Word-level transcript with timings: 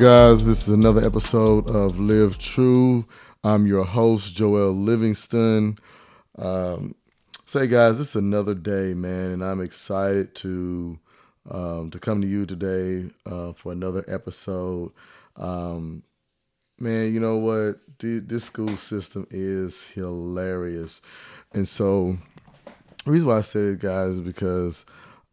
Guys. 0.00 0.44
This 0.44 0.62
is 0.62 0.68
another 0.68 1.02
episode 1.02 1.70
of 1.70 1.98
Live 1.98 2.36
True. 2.36 3.06
I'm 3.42 3.66
your 3.66 3.84
host, 3.84 4.34
Joel 4.34 4.72
Livingston. 4.72 5.78
Um, 6.36 6.94
say, 7.46 7.66
guys, 7.66 7.96
this 7.96 8.10
is 8.10 8.16
another 8.16 8.54
day, 8.54 8.92
man, 8.92 9.30
and 9.30 9.42
I'm 9.42 9.62
excited 9.62 10.34
to 10.36 10.98
um, 11.50 11.90
to 11.92 11.98
come 11.98 12.20
to 12.20 12.26
you 12.26 12.44
today 12.44 13.10
uh, 13.24 13.54
for 13.54 13.72
another 13.72 14.04
episode. 14.06 14.92
Um, 15.36 16.02
man, 16.78 17.14
you 17.14 17.18
know 17.18 17.36
what? 17.36 17.80
This 17.98 18.44
school 18.44 18.76
system 18.76 19.26
is 19.30 19.82
hilarious, 19.94 21.00
and 21.54 21.66
so 21.66 22.18
the 23.06 23.10
reason 23.10 23.28
why 23.28 23.38
I 23.38 23.40
say 23.40 23.60
it, 23.60 23.80
guys, 23.80 24.16
is 24.16 24.20
because 24.20 24.84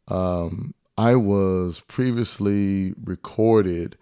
um, 0.08 0.74
I 0.98 1.16
was 1.16 1.82
previously 1.82 2.94
recorded 3.04 3.98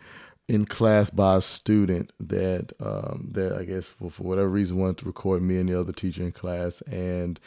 in 0.48 0.66
class 0.66 1.09
by 1.09 1.38
a 1.38 1.41
student 1.41 2.12
that 2.20 2.73
um, 2.80 3.30
that 3.31 3.53
I 3.53 3.64
guess 3.64 3.88
for, 3.88 4.09
for, 4.09 4.23
whatever 4.23 4.50
reason 4.50 4.78
wanted 4.78 4.97
to 5.00 5.06
record 5.06 5.42
me 5.42 5.58
and 5.58 5.70
the 5.70 5.80
other 5.80 5.94
teacher 5.94 6.23
in 6.23 6.31
class, 6.31 6.81
and 6.81 7.39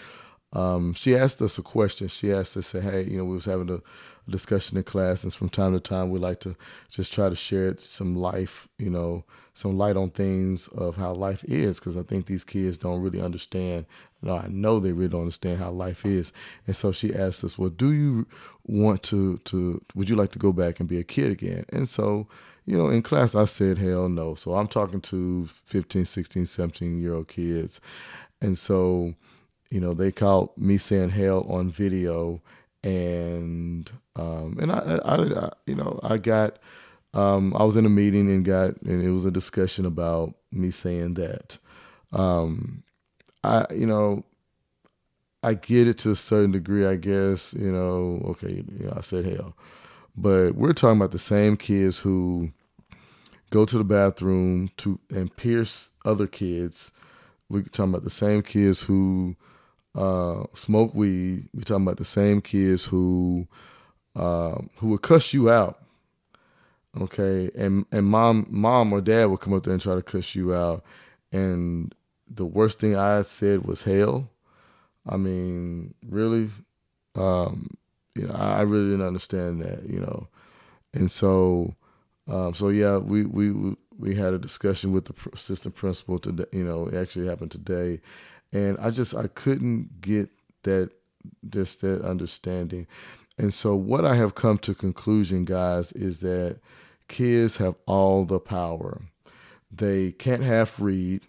um, 0.54 0.94
she 0.94 1.16
asked 1.16 1.42
us 1.42 1.58
a 1.58 1.62
question. 1.62 2.08
She 2.08 2.32
asked 2.32 2.56
us, 2.56 2.68
"Say, 2.68 2.80
hey, 2.80 3.02
you 3.04 3.18
know, 3.18 3.24
we 3.24 3.34
was 3.34 3.44
having 3.44 3.68
a, 3.68 3.74
a, 3.74 4.30
discussion 4.30 4.78
in 4.78 4.84
class, 4.84 5.24
and 5.24 5.34
from 5.34 5.48
time 5.48 5.72
to 5.72 5.80
time 5.80 6.10
we 6.10 6.18
like 6.18 6.40
to 6.40 6.56
just 6.88 7.12
try 7.12 7.28
to 7.28 7.34
share 7.34 7.76
some 7.76 8.14
life, 8.14 8.68
you 8.78 8.88
know, 8.88 9.24
some 9.52 9.76
light 9.76 9.96
on 9.96 10.10
things 10.10 10.68
of 10.68 10.96
how 10.96 11.12
life 11.12 11.44
is, 11.44 11.80
because 11.80 11.96
I 11.96 12.02
think 12.02 12.26
these 12.26 12.44
kids 12.44 12.78
don't 12.78 13.02
really 13.02 13.20
understand. 13.20 13.86
No, 14.22 14.38
I 14.38 14.46
know 14.48 14.80
they 14.80 14.92
really 14.92 15.08
don't 15.08 15.22
understand 15.22 15.58
how 15.58 15.72
life 15.72 16.06
is, 16.06 16.32
and 16.66 16.76
so 16.76 16.92
she 16.92 17.14
asked 17.14 17.42
us, 17.42 17.58
well, 17.58 17.68
do 17.70 17.92
you 17.92 18.26
want 18.64 19.02
to 19.04 19.38
to 19.38 19.82
would 19.94 20.08
you 20.08 20.16
like 20.16 20.30
to 20.30 20.38
go 20.38 20.52
back 20.52 20.78
and 20.78 20.88
be 20.88 20.98
a 20.98 21.04
kid 21.04 21.32
again? 21.32 21.66
And 21.70 21.88
so 21.88 22.28
you 22.66 22.76
know, 22.76 22.88
in 22.88 23.02
class, 23.02 23.34
I 23.34 23.44
said, 23.44 23.78
hell 23.78 24.08
no. 24.08 24.34
So 24.34 24.54
I'm 24.54 24.68
talking 24.68 25.00
to 25.02 25.48
15, 25.64 26.04
16, 26.04 26.46
17 26.46 27.00
year 27.00 27.14
old 27.14 27.28
kids. 27.28 27.80
And 28.40 28.58
so, 28.58 29.14
you 29.70 29.80
know, 29.80 29.92
they 29.94 30.12
caught 30.12 30.56
me 30.56 30.78
saying 30.78 31.10
hell 31.10 31.46
on 31.48 31.70
video. 31.70 32.40
And, 32.82 33.90
um, 34.16 34.56
and 34.60 34.72
I, 34.72 35.00
I, 35.04 35.46
I, 35.46 35.50
you 35.66 35.74
know, 35.74 36.00
I 36.02 36.18
got, 36.18 36.58
um, 37.12 37.54
I 37.56 37.64
was 37.64 37.76
in 37.76 37.86
a 37.86 37.90
meeting 37.90 38.28
and 38.28 38.44
got, 38.44 38.80
and 38.82 39.02
it 39.02 39.10
was 39.10 39.24
a 39.24 39.30
discussion 39.30 39.86
about 39.86 40.34
me 40.50 40.70
saying 40.70 41.14
that. 41.14 41.58
Um, 42.12 42.82
I, 43.42 43.66
you 43.74 43.86
know, 43.86 44.24
I 45.42 45.54
get 45.54 45.86
it 45.86 45.98
to 45.98 46.10
a 46.10 46.16
certain 46.16 46.52
degree, 46.52 46.86
I 46.86 46.96
guess, 46.96 47.52
you 47.52 47.70
know, 47.70 48.22
okay, 48.30 48.64
you 48.66 48.86
know, 48.86 48.94
I 48.96 49.02
said 49.02 49.26
hell. 49.26 49.54
But 50.16 50.54
we're 50.54 50.72
talking 50.72 50.98
about 50.98 51.10
the 51.10 51.18
same 51.18 51.56
kids 51.56 51.98
who 51.98 52.52
go 53.50 53.64
to 53.64 53.78
the 53.78 53.84
bathroom 53.84 54.70
to 54.78 54.98
and 55.10 55.34
pierce 55.36 55.90
other 56.04 56.26
kids. 56.26 56.92
We're 57.48 57.62
talking 57.62 57.92
about 57.92 58.04
the 58.04 58.10
same 58.10 58.42
kids 58.42 58.82
who 58.82 59.36
uh, 59.94 60.44
smoke 60.54 60.94
weed. 60.94 61.48
We're 61.54 61.62
talking 61.62 61.84
about 61.84 61.98
the 61.98 62.04
same 62.04 62.40
kids 62.40 62.86
who 62.86 63.46
uh, 64.16 64.58
who 64.76 64.88
would 64.88 65.02
cuss 65.02 65.32
you 65.32 65.50
out. 65.50 65.80
Okay, 67.00 67.50
and 67.56 67.86
and 67.90 68.06
mom, 68.06 68.46
mom 68.50 68.92
or 68.92 69.00
dad 69.00 69.26
would 69.26 69.40
come 69.40 69.52
up 69.52 69.64
there 69.64 69.72
and 69.72 69.82
try 69.82 69.94
to 69.96 70.02
cuss 70.02 70.34
you 70.34 70.54
out. 70.54 70.84
And 71.32 71.94
the 72.28 72.44
worst 72.44 72.78
thing 72.78 72.96
I 72.96 73.22
said 73.22 73.66
was 73.66 73.82
hell. 73.82 74.30
I 75.06 75.16
mean, 75.16 75.94
really, 76.08 76.50
um, 77.14 77.76
you 78.14 78.26
know, 78.26 78.34
I 78.34 78.62
really 78.62 78.90
didn't 78.90 79.06
understand 79.06 79.60
that, 79.62 79.88
you 79.88 80.00
know, 80.00 80.28
and 80.92 81.10
so, 81.10 81.74
um, 82.28 82.54
so 82.54 82.68
yeah, 82.68 82.98
we 82.98 83.24
we 83.24 83.74
we 83.98 84.14
had 84.14 84.32
a 84.32 84.38
discussion 84.38 84.92
with 84.92 85.06
the 85.06 85.14
assistant 85.32 85.74
principal 85.74 86.18
today. 86.18 86.44
You 86.52 86.64
know, 86.64 86.86
it 86.86 86.94
actually 86.94 87.26
happened 87.26 87.50
today, 87.50 88.00
and 88.52 88.78
I 88.78 88.90
just 88.90 89.14
I 89.14 89.26
couldn't 89.26 90.00
get 90.00 90.30
that 90.62 90.90
just 91.50 91.80
that 91.80 92.02
understanding, 92.02 92.86
and 93.36 93.52
so 93.52 93.74
what 93.74 94.04
I 94.04 94.14
have 94.14 94.34
come 94.34 94.58
to 94.58 94.74
conclusion, 94.74 95.44
guys, 95.44 95.92
is 95.92 96.20
that 96.20 96.60
kids 97.08 97.56
have 97.56 97.74
all 97.86 98.24
the 98.24 98.38
power. 98.38 99.02
They 99.70 100.12
can't 100.12 100.42
half 100.42 100.80
read. 100.80 101.22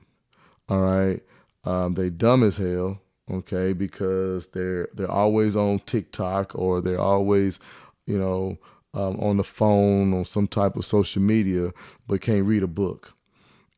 All 0.69 0.81
right, 0.81 1.21
um, 1.63 1.95
they 1.95 2.09
dumb 2.09 2.43
as 2.43 2.57
hell 2.57 3.01
okay, 3.31 3.73
because 3.73 4.47
they're 4.47 4.89
they're 4.93 5.11
always 5.11 5.55
on 5.55 5.79
TikTok 5.79 6.55
or 6.55 6.81
they're 6.81 6.99
always, 6.99 7.59
you 8.05 8.17
know, 8.17 8.57
um, 8.93 9.19
on 9.19 9.37
the 9.37 9.43
phone 9.43 10.13
or 10.13 10.25
some 10.25 10.47
type 10.47 10.75
of 10.75 10.85
social 10.85 11.21
media, 11.21 11.71
but 12.07 12.21
can't 12.21 12.45
read 12.45 12.63
a 12.63 12.67
book. 12.67 13.13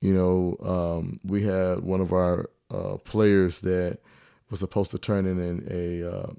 You 0.02 0.13
know, 0.13 0.57
um, 0.63 1.19
we 1.24 1.44
had 1.44 1.80
one 1.80 2.02
of 2.02 2.13
our 2.13 2.50
uh, 2.69 2.97
players 2.97 3.62
that 3.62 4.00
was 4.50 4.59
supposed 4.59 4.91
to 4.91 5.00
turn 5.00 5.25
in 5.25 5.66
a 5.69 6.09
uh, 6.09 6.31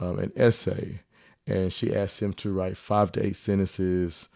um, 0.00 0.18
an 0.18 0.32
essay, 0.36 1.00
and 1.46 1.72
she 1.72 1.94
asked 1.94 2.20
him 2.20 2.32
to 2.34 2.52
write 2.52 2.76
five 2.76 3.12
to 3.12 3.24
eight 3.24 3.36
sentences 3.36 4.28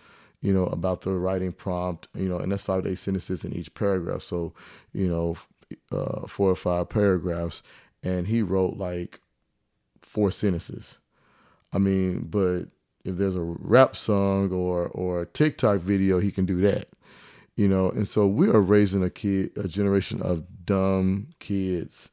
you 0.42 0.52
know, 0.52 0.66
about 0.66 1.02
the 1.02 1.12
writing 1.12 1.52
prompt, 1.52 2.08
you 2.14 2.28
know, 2.28 2.36
and 2.38 2.50
that's 2.50 2.62
five 2.62 2.82
to 2.82 2.90
eight 2.90 2.98
sentences 2.98 3.44
in 3.44 3.52
each 3.52 3.72
paragraph. 3.74 4.22
So, 4.22 4.52
you 4.92 5.06
know, 5.06 5.36
uh, 5.90 6.26
four 6.26 6.50
or 6.50 6.56
five 6.56 6.88
paragraphs 6.88 7.62
and 8.02 8.26
he 8.26 8.42
wrote 8.42 8.76
like 8.76 9.20
four 10.00 10.30
sentences. 10.30 10.98
I 11.72 11.78
mean, 11.78 12.26
but 12.28 12.64
if 13.04 13.16
there's 13.16 13.34
a 13.34 13.40
rap 13.40 13.96
song 13.96 14.52
or 14.52 14.88
or 14.88 15.22
a 15.22 15.26
TikTok 15.26 15.80
video, 15.80 16.18
he 16.18 16.30
can 16.30 16.46
do 16.46 16.60
that. 16.62 16.88
You 17.56 17.68
know, 17.68 17.90
and 17.90 18.08
so 18.08 18.26
we 18.26 18.48
are 18.48 18.60
raising 18.60 19.02
a 19.02 19.10
kid, 19.10 19.52
a 19.56 19.68
generation 19.68 20.22
of 20.22 20.64
dumb 20.64 21.28
kids. 21.38 22.10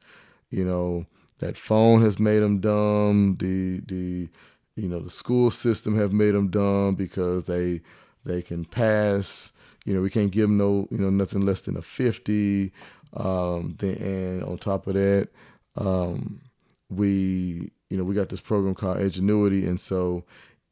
You 0.50 0.64
know, 0.64 1.06
that 1.38 1.56
phone 1.56 2.02
has 2.02 2.18
made 2.18 2.40
them 2.40 2.60
dumb. 2.60 3.36
The 3.38 3.80
the 3.86 4.28
you 4.76 4.88
know 4.88 5.00
the 5.00 5.10
school 5.10 5.50
system 5.50 5.98
have 5.98 6.12
made 6.12 6.34
them 6.34 6.48
dumb 6.48 6.94
because 6.94 7.44
they 7.44 7.80
they 8.24 8.42
can 8.42 8.64
pass. 8.64 9.52
You 9.84 9.94
know, 9.94 10.02
we 10.02 10.10
can't 10.10 10.30
give 10.30 10.42
them 10.42 10.58
no 10.58 10.88
you 10.90 10.98
know 10.98 11.10
nothing 11.10 11.44
less 11.44 11.62
than 11.62 11.76
a 11.76 11.82
fifty. 11.82 12.72
Um, 13.12 13.74
then, 13.78 13.96
and 13.96 14.44
on 14.44 14.58
top 14.58 14.86
of 14.86 14.94
that, 14.94 15.28
um, 15.76 16.40
we 16.88 17.70
you 17.88 17.96
know 17.96 18.04
we 18.04 18.14
got 18.14 18.28
this 18.28 18.40
program 18.40 18.74
called 18.74 18.98
Edgenuity, 18.98 19.66
and 19.66 19.80
so 19.80 20.24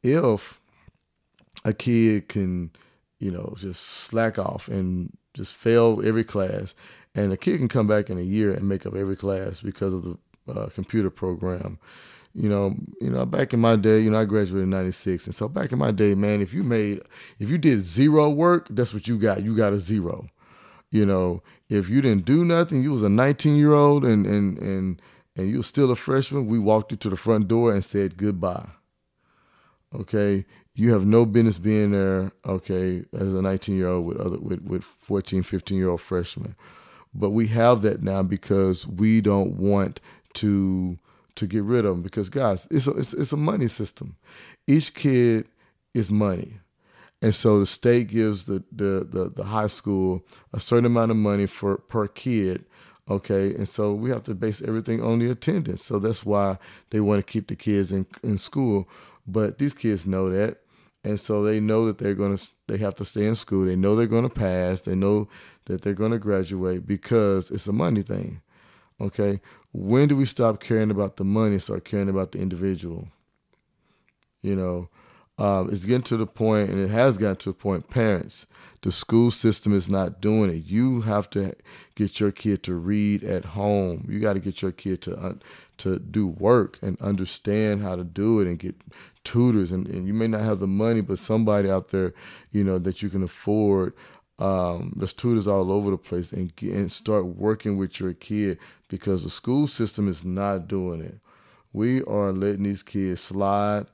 if 0.03 0.59
a 1.65 1.73
kid 1.73 2.29
can 2.29 2.71
you 3.19 3.31
know 3.31 3.55
just 3.57 3.83
slack 3.83 4.37
off 4.37 4.67
and 4.67 5.17
just 5.33 5.53
fail 5.53 6.01
every 6.03 6.23
class, 6.23 6.73
and 7.15 7.31
a 7.31 7.37
kid 7.37 7.57
can 7.57 7.67
come 7.67 7.87
back 7.87 8.09
in 8.09 8.17
a 8.17 8.23
year 8.23 8.53
and 8.53 8.67
make 8.67 8.85
up 8.85 8.95
every 8.95 9.15
class 9.15 9.61
because 9.61 9.93
of 9.93 10.03
the 10.03 10.17
uh, 10.53 10.69
computer 10.69 11.09
program. 11.09 11.79
You 12.35 12.47
know, 12.47 12.75
you 13.01 13.09
know, 13.09 13.25
back 13.25 13.53
in 13.53 13.59
my 13.59 13.75
day, 13.75 13.99
you 13.99 14.11
know, 14.11 14.19
I 14.19 14.25
graduated 14.25 14.63
in 14.63 14.69
'96, 14.69 15.25
and 15.25 15.35
so 15.35 15.47
back 15.47 15.71
in 15.71 15.79
my 15.79 15.91
day, 15.91 16.13
man, 16.13 16.41
if 16.41 16.53
you 16.53 16.63
made, 16.63 17.01
if 17.39 17.49
you 17.49 17.57
did 17.57 17.81
zero 17.81 18.29
work, 18.29 18.67
that's 18.69 18.93
what 18.93 19.07
you 19.07 19.17
got. 19.17 19.43
You 19.43 19.55
got 19.55 19.73
a 19.73 19.79
zero. 19.79 20.27
You 20.91 21.05
know, 21.05 21.43
if 21.69 21.87
you 21.87 22.01
didn't 22.01 22.25
do 22.25 22.43
nothing, 22.43 22.81
you 22.83 22.91
was 22.91 23.03
a 23.03 23.09
19 23.09 23.55
year 23.55 23.73
old 23.73 24.03
and 24.03 24.25
and 24.25 24.57
and 24.57 25.01
and 25.35 25.49
you 25.49 25.57
were 25.57 25.63
still 25.63 25.91
a 25.91 25.95
freshman, 25.95 26.47
we 26.47 26.59
walked 26.59 26.91
you 26.91 26.97
to 26.97 27.09
the 27.09 27.15
front 27.15 27.47
door 27.47 27.71
and 27.71 27.85
said 27.85 28.17
goodbye. 28.17 28.69
Okay, 29.93 30.45
you 30.73 30.91
have 30.93 31.05
no 31.05 31.25
business 31.25 31.57
being 31.57 31.91
there. 31.91 32.31
Okay, 32.45 33.05
as 33.13 33.27
a 33.27 33.41
19 33.41 33.77
year 33.77 33.87
old 33.87 34.05
with 34.05 34.17
other 34.17 34.39
with 34.39 34.61
with 34.61 34.83
14, 34.83 35.43
15 35.43 35.77
year 35.77 35.89
old 35.89 36.01
freshmen, 36.01 36.55
but 37.13 37.29
we 37.29 37.47
have 37.47 37.81
that 37.83 38.01
now 38.03 38.23
because 38.23 38.87
we 38.87 39.21
don't 39.21 39.57
want 39.57 39.99
to 40.35 40.97
to 41.35 41.47
get 41.47 41.63
rid 41.63 41.85
of 41.85 41.95
them 41.95 42.01
because 42.01 42.29
guys, 42.29 42.67
it's 42.69 42.87
a, 42.87 42.91
it's, 42.91 43.13
it's 43.13 43.31
a 43.31 43.37
money 43.37 43.67
system. 43.67 44.17
Each 44.67 44.93
kid 44.93 45.47
is 45.93 46.09
money. 46.09 46.59
And 47.21 47.35
so 47.35 47.59
the 47.59 47.65
state 47.65 48.07
gives 48.07 48.45
the, 48.45 48.63
the, 48.71 49.07
the, 49.09 49.31
the, 49.35 49.43
high 49.43 49.67
school 49.67 50.23
a 50.53 50.59
certain 50.59 50.85
amount 50.85 51.11
of 51.11 51.17
money 51.17 51.45
for 51.45 51.77
per 51.77 52.07
kid. 52.07 52.65
Okay. 53.09 53.53
And 53.55 53.67
so 53.67 53.93
we 53.93 54.09
have 54.09 54.23
to 54.25 54.35
base 54.35 54.61
everything 54.61 55.03
on 55.03 55.19
the 55.19 55.29
attendance. 55.29 55.83
So 55.83 55.99
that's 55.99 56.25
why 56.25 56.57
they 56.91 56.99
want 57.01 57.25
to 57.25 57.31
keep 57.31 57.47
the 57.47 57.55
kids 57.55 57.91
in, 57.91 58.05
in 58.23 58.37
school. 58.37 58.87
But 59.27 59.57
these 59.57 59.73
kids 59.73 60.05
know 60.05 60.29
that. 60.29 60.59
And 61.03 61.19
so 61.19 61.43
they 61.43 61.59
know 61.59 61.85
that 61.87 61.97
they're 61.97 62.15
going 62.15 62.37
to, 62.37 62.49
they 62.67 62.77
have 62.77 62.95
to 62.95 63.05
stay 63.05 63.25
in 63.25 63.35
school. 63.35 63.65
They 63.65 63.75
know 63.75 63.95
they're 63.95 64.07
going 64.07 64.27
to 64.27 64.33
pass. 64.33 64.81
They 64.81 64.95
know 64.95 65.27
that 65.65 65.81
they're 65.81 65.93
going 65.93 66.11
to 66.11 66.19
graduate 66.19 66.85
because 66.85 67.51
it's 67.51 67.67
a 67.67 67.73
money 67.73 68.01
thing. 68.01 68.41
Okay. 69.01 69.41
When 69.71 70.07
do 70.07 70.15
we 70.15 70.25
stop 70.25 70.61
caring 70.61 70.91
about 70.91 71.17
the 71.17 71.23
money 71.23 71.53
and 71.53 71.63
start 71.63 71.85
caring 71.85 72.09
about 72.09 72.31
the 72.31 72.39
individual? 72.39 73.07
You 74.41 74.55
know, 74.55 74.89
um, 75.39 75.69
it's 75.71 75.85
getting 75.85 76.03
to 76.03 76.17
the 76.17 76.27
point, 76.27 76.69
and 76.69 76.79
it 76.79 76.89
has 76.89 77.17
gotten 77.17 77.37
to 77.37 77.49
a 77.49 77.53
point. 77.53 77.89
Parents, 77.89 78.45
the 78.81 78.91
school 78.91 79.31
system 79.31 79.73
is 79.73 79.87
not 79.87 80.19
doing 80.19 80.49
it. 80.49 80.65
You 80.65 81.01
have 81.01 81.29
to 81.31 81.55
get 81.95 82.19
your 82.19 82.31
kid 82.31 82.61
to 82.63 82.75
read 82.75 83.23
at 83.23 83.45
home. 83.45 84.05
You 84.09 84.19
got 84.19 84.33
to 84.33 84.39
get 84.41 84.61
your 84.61 84.73
kid 84.73 85.01
to 85.03 85.15
uh, 85.15 85.33
to 85.77 85.97
do 85.97 86.27
work 86.27 86.77
and 86.81 86.99
understand 86.99 87.81
how 87.81 87.95
to 87.95 88.03
do 88.03 88.41
it, 88.41 88.47
and 88.47 88.59
get 88.59 88.75
tutors, 89.23 89.71
and, 89.71 89.87
and 89.87 90.07
you 90.07 90.13
may 90.13 90.27
not 90.27 90.41
have 90.41 90.59
the 90.59 90.67
money, 90.67 90.99
but 90.99 91.19
somebody 91.19 91.69
out 91.69 91.91
there, 91.91 92.13
you 92.51 92.63
know, 92.63 92.77
that 92.77 93.01
you 93.01 93.09
can 93.09 93.23
afford. 93.23 93.93
Um, 94.39 94.93
there's 94.95 95.13
tutors 95.13 95.47
all 95.47 95.71
over 95.71 95.91
the 95.91 95.97
place, 95.97 96.33
and, 96.33 96.51
and 96.61 96.91
start 96.91 97.25
working 97.25 97.77
with 97.77 97.99
your 97.99 98.13
kid 98.13 98.57
because 98.89 99.23
the 99.23 99.29
school 99.29 99.67
system 99.67 100.09
is 100.09 100.25
not 100.25 100.67
doing 100.67 101.01
it. 101.01 101.19
We 101.71 102.03
are 102.03 102.33
letting 102.33 102.63
these 102.63 102.83
kids 102.83 103.21
slide. 103.21 103.85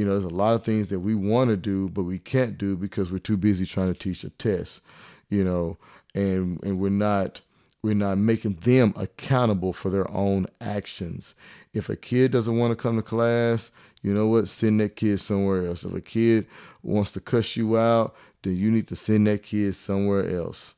You 0.00 0.06
know, 0.06 0.12
there's 0.12 0.32
a 0.32 0.34
lot 0.34 0.54
of 0.54 0.64
things 0.64 0.88
that 0.88 1.00
we 1.00 1.14
want 1.14 1.50
to 1.50 1.58
do, 1.58 1.90
but 1.90 2.04
we 2.04 2.18
can't 2.18 2.56
do 2.56 2.74
because 2.74 3.12
we're 3.12 3.18
too 3.18 3.36
busy 3.36 3.66
trying 3.66 3.92
to 3.92 3.98
teach 3.98 4.24
a 4.24 4.30
test. 4.30 4.80
You 5.28 5.44
know, 5.44 5.76
and 6.14 6.58
and 6.62 6.78
we're 6.80 6.88
not 6.88 7.42
we're 7.82 7.92
not 7.92 8.16
making 8.16 8.54
them 8.62 8.94
accountable 8.96 9.74
for 9.74 9.90
their 9.90 10.10
own 10.10 10.46
actions. 10.58 11.34
If 11.74 11.90
a 11.90 11.96
kid 11.96 12.32
doesn't 12.32 12.56
want 12.56 12.70
to 12.70 12.82
come 12.82 12.96
to 12.96 13.02
class, 13.02 13.72
you 14.00 14.14
know 14.14 14.26
what? 14.26 14.48
Send 14.48 14.80
that 14.80 14.96
kid 14.96 15.20
somewhere 15.20 15.66
else. 15.66 15.84
If 15.84 15.92
a 15.92 16.00
kid 16.00 16.46
wants 16.82 17.12
to 17.12 17.20
cuss 17.20 17.54
you 17.54 17.76
out, 17.76 18.14
then 18.42 18.56
you 18.56 18.70
need 18.70 18.88
to 18.88 18.96
send 18.96 19.26
that 19.26 19.42
kid 19.42 19.74
somewhere 19.74 20.34
else. 20.34 20.76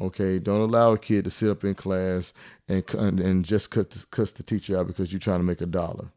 Okay, 0.00 0.40
don't 0.40 0.68
allow 0.68 0.94
a 0.94 0.98
kid 0.98 1.22
to 1.26 1.30
sit 1.30 1.48
up 1.48 1.62
in 1.62 1.76
class 1.76 2.32
and 2.66 2.82
and 2.92 3.44
just 3.44 3.70
cuss 3.70 4.32
the 4.32 4.42
teacher 4.42 4.76
out 4.76 4.88
because 4.88 5.12
you're 5.12 5.20
trying 5.20 5.38
to 5.38 5.44
make 5.44 5.60
a 5.60 5.66
dollar. 5.66 6.08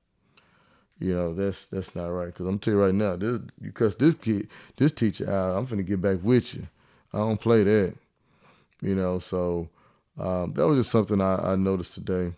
You 1.00 1.14
know 1.14 1.34
that's 1.34 1.66
that's 1.66 1.96
not 1.96 2.08
right. 2.08 2.28
Because 2.28 2.48
I'm 2.48 2.60
telling 2.60 2.80
you 2.80 2.86
right 2.86 2.94
now, 2.94 3.16
this 3.16 3.40
cuss 3.74 3.96
this 3.96 4.16
kid, 4.16 4.48
this 4.78 4.92
teacher 4.92 5.30
out, 5.30 5.58
I'm 5.58 5.68
finna 5.68 5.86
get 5.86 6.02
back 6.02 6.18
with 6.24 6.56
you. 6.56 6.68
I 7.14 7.20
don't 7.20 7.40
play 7.40 7.64
that. 7.64 7.96
You 8.82 8.96
know, 8.96 9.20
so 9.20 9.70
um, 10.20 10.54
that 10.54 10.68
was 10.68 10.80
just 10.80 10.92
something 10.92 11.22
I, 11.22 11.54
I 11.54 11.56
noticed 11.56 11.94
today. 11.94 12.34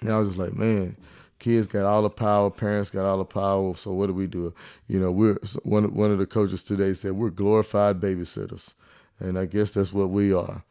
And 0.00 0.10
I 0.10 0.18
was 0.18 0.28
just 0.28 0.38
like, 0.38 0.54
man, 0.54 0.96
kids 1.38 1.66
got 1.66 1.84
all 1.84 2.02
the 2.02 2.10
power, 2.10 2.50
parents 2.50 2.90
got 2.90 3.06
all 3.06 3.18
the 3.18 3.24
power. 3.24 3.74
So 3.76 3.92
what 3.92 4.06
do 4.06 4.14
we 4.14 4.26
do? 4.26 4.54
You 4.88 5.00
know, 5.00 5.10
we're 5.10 5.38
one 5.62 5.94
one 5.94 6.10
of 6.10 6.18
the 6.18 6.26
coaches 6.26 6.62
today 6.62 6.92
said 6.94 7.12
we're 7.12 7.30
glorified 7.30 8.00
babysitters, 8.00 8.70
and 9.18 9.38
I 9.38 9.46
guess 9.46 9.72
that's 9.72 9.92
what 9.92 10.10
we 10.10 10.32
are. 10.32 10.62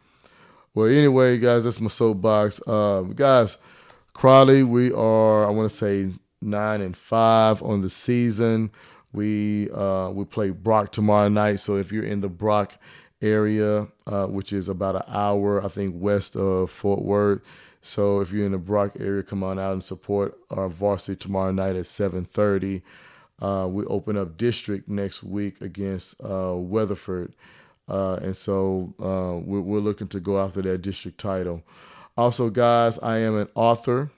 Well, 0.76 0.88
anyway, 0.88 1.38
guys, 1.38 1.64
that's 1.64 1.80
my 1.80 1.90
soapbox. 1.90 2.60
Uh, 2.68 3.02
guys, 3.02 3.58
Crowley, 4.14 4.64
we 4.64 4.92
are 4.92 5.48
I 5.48 5.52
want 5.52 5.72
to 5.72 5.78
say 5.78 6.12
nine 6.44 6.82
and 6.82 6.96
five 6.96 7.62
on 7.64 7.82
the 7.82 7.90
season. 7.90 8.72
We 9.12 9.70
uh, 9.72 10.10
we 10.10 10.26
play 10.26 10.50
Brock 10.50 10.92
tomorrow 10.92 11.30
night, 11.30 11.60
so 11.60 11.78
if 11.78 11.92
you're 11.92 12.04
in 12.04 12.22
the 12.22 12.30
Brock 12.30 12.74
area, 13.22 13.88
uh, 14.06 14.28
which 14.28 14.52
is 14.52 14.70
about 14.70 14.96
an 14.96 15.04
hour, 15.08 15.64
I 15.64 15.70
think, 15.70 15.96
west 15.98 16.36
of 16.36 16.70
Fort 16.70 17.04
Worth. 17.04 17.42
So 17.82 18.22
if 18.22 18.32
you're 18.32 18.46
in 18.46 18.54
the 18.54 18.58
Brock 18.58 18.94
area, 19.00 19.24
come 19.24 19.44
on 19.44 19.60
out 19.60 19.74
and 19.74 19.84
support 19.84 20.38
our 20.50 20.70
varsity 20.70 21.16
tomorrow 21.16 21.52
night 21.52 21.76
at 21.76 21.86
7:30. 21.86 22.82
Uh, 23.42 23.68
we 23.70 23.86
open 23.86 24.18
up 24.18 24.38
district 24.38 24.88
next 24.88 25.24
week 25.24 25.60
against 25.62 26.16
uh, 26.24 26.54
Weatherford, 26.56 27.34
uh, 27.90 28.16
and 28.22 28.38
so 28.38 28.94
uh, 29.00 29.40
we're, 29.44 29.60
we're, 29.60 29.80
looking 29.80 30.08
to 30.08 30.20
go 30.20 30.40
after 30.40 30.62
that 30.62 30.82
district 30.82 31.18
title. 31.18 31.62
Also, 32.16 32.50
guys, 32.50 32.98
I 33.00 33.18
am 33.18 33.36
an 33.36 33.50
author 33.56 34.12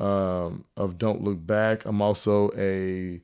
um, 0.00 0.64
of 0.76 0.98
Don't 0.98 1.22
Look 1.22 1.46
Back. 1.46 1.84
I'm 1.84 2.00
also 2.00 2.50
a 2.56 3.20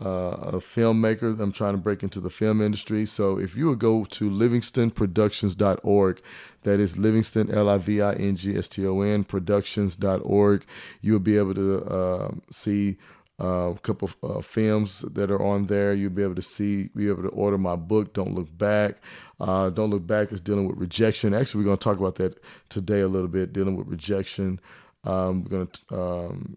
uh, 0.00 0.52
a 0.52 0.52
filmmaker. 0.58 1.38
I'm 1.40 1.52
trying 1.52 1.74
to 1.74 1.78
break 1.78 2.02
into 2.02 2.20
the 2.20 2.30
film 2.30 2.60
industry. 2.60 3.04
So 3.04 3.38
if 3.38 3.56
you 3.56 3.68
would 3.68 3.80
go 3.80 4.04
to 4.04 4.30
livingstonproductions.org, 4.30 6.22
that 6.62 6.80
is 6.80 6.96
Livingston, 6.96 7.50
L 7.50 7.68
I 7.68 7.78
V 7.78 8.00
I 8.00 8.12
N 8.12 8.36
G 8.36 8.56
S 8.56 8.68
T 8.68 8.86
O 8.86 9.00
N, 9.00 9.24
productions.org, 9.24 10.64
you'll 11.00 11.18
be 11.18 11.36
able 11.36 11.54
to 11.54 11.84
uh, 11.84 12.30
see 12.50 12.98
uh, 13.40 13.72
a 13.74 13.78
couple 13.82 14.08
of 14.08 14.16
uh, 14.36 14.40
films 14.40 15.04
that 15.12 15.30
are 15.30 15.42
on 15.42 15.66
there. 15.66 15.94
You'll 15.94 16.10
be 16.10 16.22
able 16.22 16.34
to 16.34 16.42
see, 16.42 16.90
be 16.94 17.08
able 17.08 17.22
to 17.22 17.28
order 17.28 17.58
my 17.58 17.76
book, 17.76 18.12
Don't 18.12 18.34
Look 18.34 18.56
Back. 18.56 18.96
Uh, 19.40 19.70
Don't 19.70 19.90
Look 19.90 20.06
Back 20.06 20.32
is 20.32 20.40
dealing 20.40 20.66
with 20.66 20.76
rejection. 20.76 21.34
Actually, 21.34 21.60
we're 21.60 21.66
going 21.66 21.78
to 21.78 21.84
talk 21.84 21.98
about 21.98 22.16
that 22.16 22.42
today 22.68 23.00
a 23.00 23.08
little 23.08 23.28
bit, 23.28 23.52
dealing 23.52 23.76
with 23.76 23.86
rejection. 23.86 24.60
Um, 25.08 25.44
we're 25.44 25.50
going 25.50 25.66
to 25.66 25.96
um, 25.96 26.56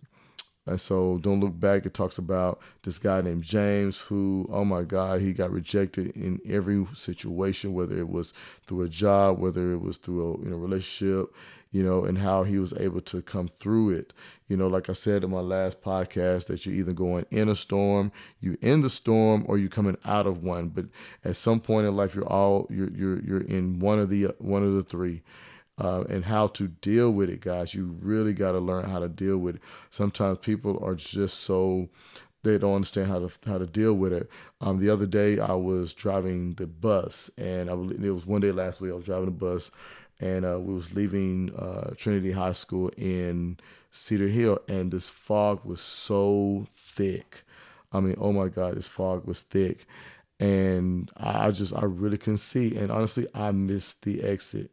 and 0.68 0.80
so 0.80 1.18
Don't 1.18 1.40
Look 1.40 1.60
Back, 1.60 1.86
it 1.86 1.94
talks 1.94 2.20
about 2.20 2.60
this 2.84 3.00
guy 3.00 3.22
named 3.22 3.44
James 3.44 3.98
who, 3.98 4.48
oh 4.52 4.64
my 4.64 4.84
God, 4.84 5.20
he 5.22 5.34
got 5.34 5.52
rejected 5.52 6.16
in 6.16 6.40
every 6.48 6.86
situation, 6.96 7.74
whether 7.74 7.98
it 7.98 8.10
was 8.10 8.32
through 8.68 8.84
a 8.84 8.90
job, 8.90 9.40
whether 9.40 9.74
it 9.74 9.82
was 9.82 9.98
through 9.98 10.22
a 10.22 10.38
you 10.44 10.52
know, 10.52 10.58
relationship, 10.58 11.34
you 11.72 11.82
know, 11.82 12.06
and 12.06 12.20
how 12.20 12.44
he 12.44 12.60
was 12.60 12.74
able 12.78 13.02
to 13.02 13.24
come 13.24 13.48
through 13.48 13.90
it. 13.92 14.14
You 14.50 14.56
know, 14.56 14.68
like 14.68 14.88
I 14.88 14.94
said 14.94 15.24
in 15.24 15.32
my 15.32 15.40
last 15.40 15.82
podcast, 15.82 16.46
that 16.46 16.64
you're 16.66 16.76
either 16.76 16.94
going 16.94 17.26
in 17.32 17.50
a 17.50 17.56
storm, 17.56 18.12
you 18.40 18.56
in 18.62 18.82
the 18.82 18.90
storm, 18.90 19.46
or 19.48 19.58
you're 19.58 19.70
coming 19.70 19.98
out 20.06 20.28
of 20.28 20.44
one. 20.44 20.70
But 20.70 20.86
at 21.26 21.38
some 21.38 21.60
point 21.60 21.88
in 21.88 21.96
life, 21.96 22.14
you're 22.14 22.32
all 22.32 22.68
you're 22.70 22.92
you're 22.92 23.20
you're 23.24 23.42
in 23.42 23.80
one 23.80 24.00
of 24.00 24.10
the 24.10 24.36
one 24.38 24.64
of 24.64 24.74
the 24.74 24.84
three 24.84 25.24
uh, 25.78 26.04
and 26.10 26.26
how 26.26 26.48
to 26.48 26.68
deal 26.68 27.12
with 27.12 27.30
it, 27.30 27.42
guys. 27.42 27.74
You 27.74 27.98
really 28.02 28.34
got 28.34 28.52
to 28.52 28.60
learn 28.60 28.90
how 28.90 29.00
to 29.00 29.10
deal 29.10 29.38
with 29.38 29.56
it. 29.56 29.62
Sometimes 29.90 30.40
people 30.40 30.80
are 30.84 30.96
just 30.96 31.42
so 31.42 31.90
they 32.44 32.58
don't 32.58 32.76
understand 32.76 33.08
how 33.08 33.20
to 33.20 33.32
how 33.46 33.58
to 33.58 33.68
deal 33.68 33.94
with 33.94 34.14
it. 34.14 34.30
Um, 34.62 34.80
the 34.80 34.90
other 34.90 35.06
day 35.06 35.40
I 35.40 35.54
was 35.54 35.94
driving 35.94 36.54
the 36.56 36.68
bus, 36.68 37.30
and 37.38 37.70
I, 37.70 37.74
it 37.74 38.12
was 38.12 38.26
one 38.26 38.42
day 38.42 38.52
last 38.52 38.82
week 38.82 38.92
I 38.92 38.96
was 38.96 39.06
driving 39.06 39.26
the 39.26 39.32
bus, 39.32 39.72
and 40.20 40.46
uh, 40.46 40.60
we 40.60 40.74
was 40.74 40.94
leaving 40.94 41.54
uh, 41.56 41.94
Trinity 41.98 42.32
High 42.32 42.54
School 42.54 42.90
in 42.98 43.58
Cedar 43.92 44.28
Hill, 44.28 44.60
and 44.68 44.92
this 44.92 45.10
fog 45.10 45.64
was 45.64 45.82
so 45.82 46.68
thick. 46.76 47.44
I 47.94 48.00
mean, 48.00 48.16
oh 48.18 48.32
my 48.32 48.48
God, 48.48 48.76
this 48.76 48.88
fog 48.88 49.26
was 49.26 49.42
thick, 49.42 49.86
and 50.40 51.12
I 51.18 51.52
just 51.52 51.76
I 51.76 51.86
really 51.86 52.18
couldn't 52.18 52.38
see, 52.38 52.76
and 52.76 52.92
honestly, 52.92 53.28
I 53.34 53.52
missed 53.52 54.02
the 54.02 54.24
exit 54.24 54.72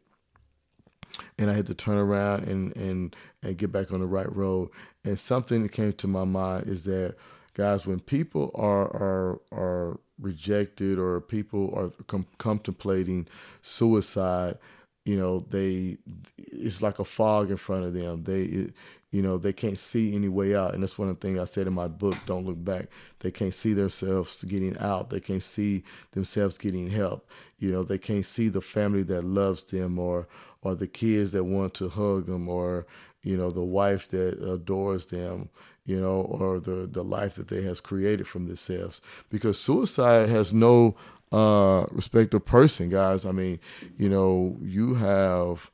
and 1.37 1.49
I 1.49 1.53
had 1.53 1.67
to 1.67 1.73
turn 1.73 1.97
around 1.97 2.47
and 2.47 2.75
and 2.75 3.15
and 3.43 3.57
get 3.57 3.71
back 3.71 3.91
on 3.91 3.99
the 3.99 4.07
right 4.07 4.33
road. 4.35 4.69
And 5.03 5.19
something 5.19 5.63
that 5.63 5.71
came 5.71 5.93
to 5.93 6.07
my 6.07 6.25
mind 6.25 6.67
is 6.67 6.83
that 6.85 7.15
guys, 7.53 7.85
when 7.85 7.99
people 7.99 8.51
are 8.55 8.87
are 8.87 9.41
are 9.51 9.99
rejected 10.19 10.99
or 10.99 11.21
people 11.21 11.73
are 11.75 11.91
com- 12.07 12.27
contemplating 12.37 13.27
suicide, 13.61 14.57
you 15.05 15.17
know, 15.17 15.45
they 15.49 15.97
it's 16.37 16.81
like 16.81 16.99
a 16.99 17.05
fog 17.05 17.51
in 17.51 17.57
front 17.57 17.85
of 17.85 17.93
them. 17.93 18.23
They 18.23 18.43
it, 18.43 18.73
you 19.11 19.21
know 19.21 19.37
they 19.37 19.53
can't 19.53 19.77
see 19.77 20.15
any 20.15 20.27
way 20.27 20.55
out 20.55 20.73
and 20.73 20.83
that's 20.83 20.97
one 20.97 21.09
of 21.09 21.19
the 21.19 21.27
things 21.27 21.39
i 21.39 21.45
said 21.45 21.67
in 21.67 21.73
my 21.73 21.87
book 21.87 22.15
don't 22.25 22.45
look 22.45 22.63
back 22.63 22.87
they 23.19 23.31
can't 23.31 23.53
see 23.53 23.73
themselves 23.73 24.43
getting 24.43 24.77
out 24.77 25.09
they 25.09 25.19
can't 25.19 25.43
see 25.43 25.83
themselves 26.11 26.57
getting 26.57 26.89
help 26.89 27.27
you 27.57 27.71
know 27.71 27.83
they 27.83 27.97
can't 27.97 28.25
see 28.25 28.49
the 28.49 28.61
family 28.61 29.03
that 29.03 29.23
loves 29.23 29.63
them 29.65 29.97
or 29.97 30.27
or 30.61 30.75
the 30.75 30.87
kids 30.87 31.31
that 31.31 31.43
want 31.43 31.73
to 31.73 31.89
hug 31.89 32.25
them 32.25 32.47
or 32.47 32.85
you 33.23 33.35
know 33.35 33.49
the 33.51 33.63
wife 33.63 34.07
that 34.09 34.41
adores 34.41 35.07
them 35.07 35.49
you 35.85 35.99
know 35.99 36.21
or 36.21 36.59
the 36.59 36.87
the 36.91 37.03
life 37.03 37.35
that 37.35 37.47
they 37.47 37.63
has 37.63 37.79
created 37.79 38.27
from 38.27 38.47
themselves 38.47 39.01
because 39.29 39.59
suicide 39.59 40.29
has 40.29 40.53
no 40.53 40.95
uh 41.31 41.85
respect 41.91 42.33
of 42.33 42.45
person 42.45 42.89
guys 42.89 43.25
i 43.25 43.31
mean 43.31 43.59
you 43.97 44.09
know 44.09 44.57
you 44.61 44.95
have 44.95 45.69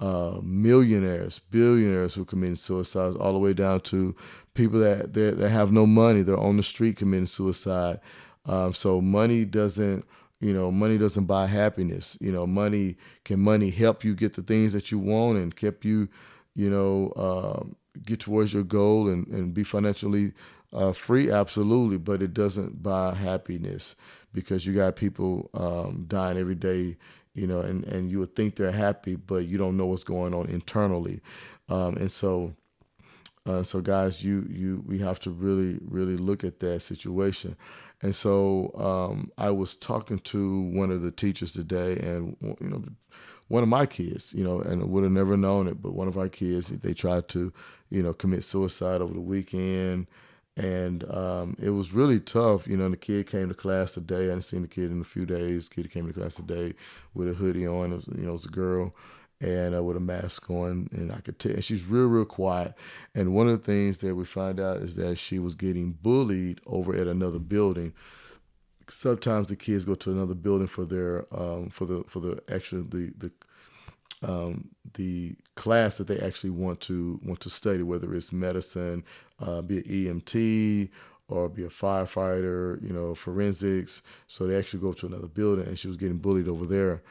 uh, 0.00 0.38
millionaires, 0.42 1.40
billionaires 1.50 2.14
who 2.14 2.24
commit 2.24 2.58
suicide, 2.58 3.16
all 3.16 3.32
the 3.32 3.38
way 3.38 3.52
down 3.52 3.80
to 3.80 4.14
people 4.54 4.78
that, 4.78 5.12
that, 5.14 5.38
that 5.38 5.50
have 5.50 5.72
no 5.72 5.86
money. 5.86 6.22
They're 6.22 6.38
on 6.38 6.56
the 6.56 6.62
street 6.62 6.96
committing 6.96 7.26
suicide. 7.26 8.00
Um, 8.46 8.72
so 8.72 9.00
money 9.00 9.44
doesn't 9.44 10.04
you 10.40 10.52
know, 10.52 10.70
money 10.70 10.98
doesn't 10.98 11.24
buy 11.24 11.46
happiness. 11.46 12.16
You 12.20 12.32
know, 12.32 12.46
money 12.46 12.96
can 13.24 13.40
money 13.40 13.70
help 13.70 14.04
you 14.04 14.14
get 14.14 14.34
the 14.34 14.42
things 14.42 14.72
that 14.72 14.90
you 14.90 14.98
want 14.98 15.38
and 15.38 15.54
keep 15.54 15.84
you, 15.84 16.08
you 16.54 16.70
know, 16.70 17.12
uh, 17.16 17.64
get 18.04 18.20
towards 18.20 18.52
your 18.52 18.62
goal 18.62 19.08
and, 19.08 19.26
and 19.28 19.52
be 19.52 19.64
financially 19.64 20.32
uh, 20.72 20.92
free. 20.92 21.30
Absolutely, 21.30 21.98
but 21.98 22.22
it 22.22 22.34
doesn't 22.34 22.82
buy 22.82 23.14
happiness 23.14 23.96
because 24.32 24.64
you 24.66 24.74
got 24.74 24.96
people 24.96 25.50
um, 25.54 26.04
dying 26.08 26.38
every 26.38 26.54
day. 26.54 26.96
You 27.34 27.46
know, 27.46 27.60
and, 27.60 27.84
and 27.84 28.10
you 28.10 28.18
would 28.18 28.34
think 28.34 28.56
they're 28.56 28.72
happy, 28.72 29.14
but 29.14 29.46
you 29.46 29.58
don't 29.58 29.76
know 29.76 29.86
what's 29.86 30.02
going 30.02 30.34
on 30.34 30.46
internally, 30.46 31.20
um, 31.68 31.96
and 31.96 32.10
so. 32.10 32.54
Uh, 33.48 33.62
so 33.62 33.80
guys, 33.80 34.22
you 34.22 34.46
you 34.50 34.84
we 34.86 34.98
have 34.98 35.18
to 35.20 35.30
really 35.30 35.78
really 35.82 36.18
look 36.18 36.44
at 36.44 36.60
that 36.60 36.82
situation. 36.82 37.56
And 38.02 38.14
so 38.14 38.72
um, 38.76 39.32
I 39.38 39.50
was 39.50 39.74
talking 39.74 40.18
to 40.20 40.60
one 40.60 40.90
of 40.90 41.00
the 41.02 41.10
teachers 41.10 41.52
today, 41.52 41.96
and 41.96 42.36
you 42.42 42.68
know, 42.68 42.84
one 43.48 43.62
of 43.62 43.68
my 43.70 43.86
kids, 43.86 44.34
you 44.34 44.44
know, 44.44 44.60
and 44.60 44.90
would 44.90 45.02
have 45.02 45.12
never 45.12 45.36
known 45.36 45.66
it, 45.66 45.80
but 45.82 45.94
one 45.94 46.08
of 46.08 46.18
our 46.18 46.28
kids, 46.28 46.68
they 46.68 46.92
tried 46.92 47.28
to, 47.28 47.52
you 47.90 48.02
know, 48.02 48.12
commit 48.12 48.44
suicide 48.44 49.00
over 49.00 49.14
the 49.14 49.20
weekend, 49.20 50.06
and 50.56 51.08
um, 51.10 51.56
it 51.58 51.70
was 51.70 51.92
really 51.92 52.20
tough. 52.20 52.66
You 52.66 52.76
know, 52.76 52.90
the 52.90 52.96
kid 52.98 53.26
came 53.26 53.48
to 53.48 53.54
class 53.54 53.92
today. 53.92 54.24
I 54.24 54.28
hadn't 54.28 54.42
seen 54.42 54.62
the 54.62 54.68
kid 54.68 54.90
in 54.90 55.00
a 55.00 55.04
few 55.04 55.24
days. 55.24 55.68
The 55.68 55.74
kid 55.74 55.90
came 55.90 56.06
to 56.06 56.12
class 56.12 56.34
today 56.34 56.74
with 57.14 57.30
a 57.30 57.34
hoodie 57.34 57.66
on. 57.66 57.92
It 57.92 57.96
was, 57.96 58.08
you 58.08 58.24
know, 58.24 58.30
it 58.30 58.32
was 58.32 58.44
a 58.46 58.50
girl, 58.50 58.94
and 59.40 59.74
uh, 59.74 59.82
with 59.82 59.96
a 59.96 60.00
mask 60.00 60.50
on, 60.50 60.88
and 60.92 61.12
I 61.12 61.20
could 61.20 61.38
tell. 61.38 61.52
And 61.52 61.64
she's 61.64 61.84
real, 61.84 62.06
real 62.06 62.24
quiet. 62.24 62.74
And 63.14 63.34
one 63.34 63.48
of 63.48 63.58
the 63.58 63.64
things 63.64 63.98
that 63.98 64.14
we 64.14 64.24
find 64.24 64.58
out 64.58 64.78
is 64.78 64.96
that 64.96 65.18
she 65.18 65.38
was 65.38 65.54
getting 65.54 65.92
bullied 65.92 66.60
over 66.66 66.94
at 66.94 67.06
another 67.06 67.38
building. 67.38 67.92
Sometimes 68.88 69.48
the 69.48 69.56
kids 69.56 69.84
go 69.84 69.94
to 69.96 70.10
another 70.10 70.34
building 70.34 70.66
for 70.66 70.84
their 70.84 71.26
um, 71.32 71.68
for 71.70 71.84
the 71.84 72.04
for 72.08 72.20
the 72.20 72.42
actually 72.48 72.82
the 72.82 73.12
the 73.18 73.30
um, 74.22 74.70
the 74.94 75.36
class 75.54 75.98
that 75.98 76.08
they 76.08 76.18
actually 76.18 76.50
want 76.50 76.80
to 76.82 77.20
want 77.22 77.40
to 77.40 77.50
study, 77.50 77.82
whether 77.82 78.12
it's 78.14 78.32
medicine, 78.32 79.04
uh, 79.40 79.62
be 79.62 79.78
it 79.78 79.86
EMT 79.88 80.90
or 81.28 81.48
be 81.48 81.62
a 81.62 81.68
firefighter, 81.68 82.82
you 82.82 82.92
know, 82.92 83.14
forensics. 83.14 84.02
So 84.26 84.46
they 84.46 84.56
actually 84.56 84.80
go 84.80 84.94
to 84.94 85.06
another 85.06 85.26
building, 85.26 85.66
and 85.66 85.78
she 85.78 85.86
was 85.88 85.96
getting 85.96 86.18
bullied 86.18 86.48
over 86.48 86.66
there. 86.66 87.02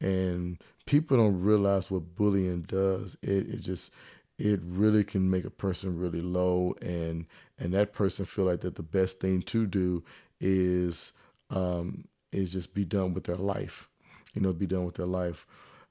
And 0.00 0.62
people 0.86 1.16
don't 1.16 1.40
realize 1.40 1.90
what 1.90 2.14
bullying 2.16 2.62
does. 2.62 3.16
It, 3.22 3.48
it 3.48 3.60
just 3.60 3.92
it 4.38 4.60
really 4.62 5.02
can 5.02 5.28
make 5.28 5.44
a 5.44 5.50
person 5.50 5.98
really 5.98 6.20
low, 6.22 6.74
and 6.80 7.26
and 7.58 7.74
that 7.74 7.92
person 7.92 8.24
feel 8.24 8.44
like 8.44 8.60
that 8.60 8.76
the 8.76 8.82
best 8.82 9.20
thing 9.20 9.42
to 9.42 9.66
do 9.66 10.04
is 10.40 11.12
um, 11.50 12.04
is 12.32 12.52
just 12.52 12.74
be 12.74 12.84
done 12.84 13.14
with 13.14 13.24
their 13.24 13.36
life, 13.36 13.88
you 14.34 14.40
know, 14.40 14.52
be 14.52 14.66
done 14.66 14.84
with 14.84 14.94
their 14.94 15.06
life, 15.06 15.46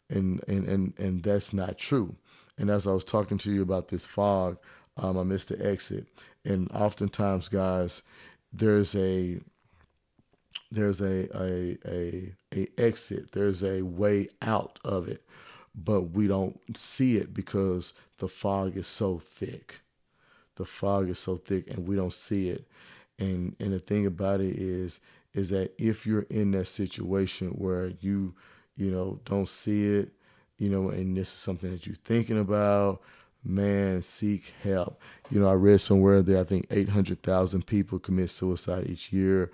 and 0.09 0.41
and 0.47 0.67
and 0.67 0.93
and 0.97 1.23
that's 1.23 1.53
not 1.53 1.77
true. 1.77 2.15
And 2.57 2.69
as 2.69 2.87
I 2.87 2.93
was 2.93 3.03
talking 3.03 3.37
to 3.39 3.51
you 3.51 3.61
about 3.61 3.89
this 3.89 4.05
fog, 4.05 4.57
um, 4.95 5.17
I 5.17 5.23
missed 5.23 5.49
the 5.49 5.63
exit, 5.65 6.07
and 6.45 6.71
oftentimes, 6.71 7.49
guys, 7.49 8.01
there's 8.53 8.95
a 8.95 9.39
there's 10.71 11.01
a, 11.01 11.27
a 11.37 11.77
a 11.85 12.33
a 12.57 12.81
exit 12.81 13.31
there's 13.31 13.63
a 13.63 13.81
way 13.81 14.27
out 14.41 14.79
of 14.83 15.07
it. 15.07 15.23
But 15.75 16.11
we 16.11 16.27
don't 16.27 16.59
see 16.75 17.17
it 17.17 17.33
because 17.33 17.93
the 18.17 18.27
fog 18.27 18.75
is 18.77 18.87
so 18.87 19.19
thick. 19.19 19.81
The 20.55 20.65
fog 20.65 21.09
is 21.09 21.19
so 21.19 21.37
thick 21.37 21.69
and 21.69 21.87
we 21.87 21.95
don't 21.95 22.13
see 22.13 22.49
it. 22.49 22.65
And 23.19 23.55
and 23.59 23.73
the 23.73 23.79
thing 23.79 24.05
about 24.05 24.41
it 24.41 24.55
is 24.55 24.99
is 25.33 25.49
that 25.49 25.73
if 25.77 26.05
you're 26.05 26.25
in 26.29 26.51
that 26.51 26.65
situation 26.65 27.49
where 27.49 27.93
you 28.01 28.33
you 28.75 28.91
know 28.91 29.19
don't 29.25 29.49
see 29.49 29.85
it 29.85 30.11
you 30.57 30.69
know 30.69 30.89
and 30.89 31.15
this 31.15 31.27
is 31.27 31.35
something 31.35 31.71
that 31.71 31.85
you're 31.85 31.95
thinking 32.05 32.39
about 32.39 33.01
man 33.43 34.01
seek 34.01 34.53
help. 34.63 34.99
You 35.29 35.39
know 35.39 35.47
i 35.47 35.53
read 35.53 35.79
somewhere 35.81 36.21
that 36.21 36.39
i 36.39 36.43
think 36.43 36.67
800000 36.71 37.65
people 37.65 37.99
commit 37.99 38.29
suicide 38.29 38.87
each 38.87 39.11
year 39.13 39.51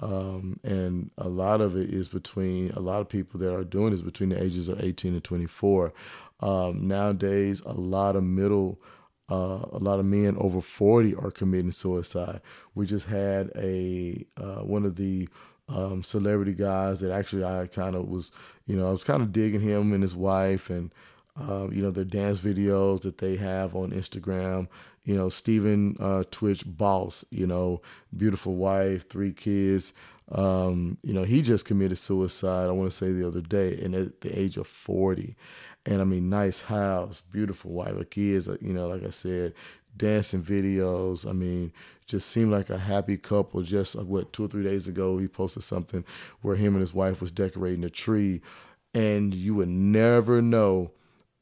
um, 0.00 0.58
and 0.64 1.10
a 1.18 1.28
lot 1.28 1.60
of 1.60 1.76
it 1.76 1.92
is 1.92 2.08
between 2.08 2.70
a 2.70 2.80
lot 2.80 3.00
of 3.00 3.08
people 3.08 3.38
that 3.40 3.54
are 3.54 3.64
doing 3.64 3.90
this 3.90 4.00
between 4.00 4.30
the 4.30 4.42
ages 4.42 4.68
of 4.68 4.82
18 4.82 5.12
and 5.12 5.24
24. 5.24 5.92
Um, 6.40 6.88
nowadays, 6.88 7.60
a 7.66 7.74
lot 7.74 8.16
of 8.16 8.24
middle, 8.24 8.80
uh, 9.30 9.60
a 9.72 9.78
lot 9.78 10.00
of 10.00 10.06
men 10.06 10.36
over 10.38 10.60
40 10.62 11.14
are 11.16 11.30
committing 11.30 11.72
suicide. 11.72 12.40
We 12.74 12.86
just 12.86 13.06
had 13.06 13.50
a 13.56 14.24
uh, 14.38 14.60
one 14.60 14.86
of 14.86 14.96
the 14.96 15.28
um, 15.68 16.02
celebrity 16.02 16.54
guys 16.54 17.00
that 17.00 17.12
actually 17.12 17.44
I 17.44 17.66
kind 17.66 17.94
of 17.94 18.08
was, 18.08 18.32
you 18.66 18.76
know, 18.76 18.88
I 18.88 18.90
was 18.90 19.04
kind 19.04 19.22
of 19.22 19.32
digging 19.32 19.60
him 19.60 19.92
and 19.92 20.02
his 20.02 20.16
wife 20.16 20.70
and. 20.70 20.90
Uh, 21.36 21.68
you 21.70 21.82
know, 21.82 21.90
the 21.90 22.04
dance 22.04 22.38
videos 22.40 23.02
that 23.02 23.18
they 23.18 23.36
have 23.36 23.74
on 23.74 23.90
Instagram 23.92 24.68
you 25.04 25.16
know, 25.16 25.28
Stephen 25.28 25.96
uh, 25.98 26.24
Twitch 26.30 26.62
Boss, 26.66 27.24
you 27.30 27.46
know, 27.46 27.80
beautiful 28.16 28.54
wife, 28.54 29.08
three 29.08 29.32
kids. 29.32 29.92
Um, 30.30 30.98
you 31.02 31.12
know, 31.12 31.24
he 31.24 31.42
just 31.42 31.64
committed 31.64 31.98
suicide, 31.98 32.68
I 32.68 32.72
want 32.72 32.90
to 32.90 32.96
say 32.96 33.10
the 33.10 33.26
other 33.26 33.40
day, 33.40 33.80
and 33.82 33.94
at 33.94 34.20
the 34.20 34.38
age 34.38 34.56
of 34.56 34.66
40. 34.66 35.34
And 35.86 36.00
I 36.00 36.04
mean, 36.04 36.28
nice 36.28 36.60
house, 36.60 37.22
beautiful 37.32 37.72
wife, 37.72 37.94
kids, 38.10 38.48
uh, 38.48 38.56
you 38.60 38.72
know, 38.72 38.86
like 38.88 39.04
I 39.04 39.10
said, 39.10 39.54
dancing 39.96 40.42
videos. 40.42 41.28
I 41.28 41.32
mean, 41.32 41.72
just 42.06 42.28
seemed 42.28 42.52
like 42.52 42.68
a 42.68 42.78
happy 42.78 43.16
couple. 43.16 43.62
Just 43.62 43.96
uh, 43.96 44.04
what, 44.04 44.32
two 44.32 44.44
or 44.44 44.48
three 44.48 44.62
days 44.62 44.86
ago, 44.86 45.18
he 45.18 45.26
posted 45.26 45.62
something 45.62 46.04
where 46.42 46.56
him 46.56 46.74
and 46.74 46.80
his 46.80 46.94
wife 46.94 47.20
was 47.20 47.32
decorating 47.32 47.84
a 47.84 47.90
tree. 47.90 48.42
And 48.92 49.34
you 49.34 49.54
would 49.54 49.68
never 49.68 50.42
know 50.42 50.90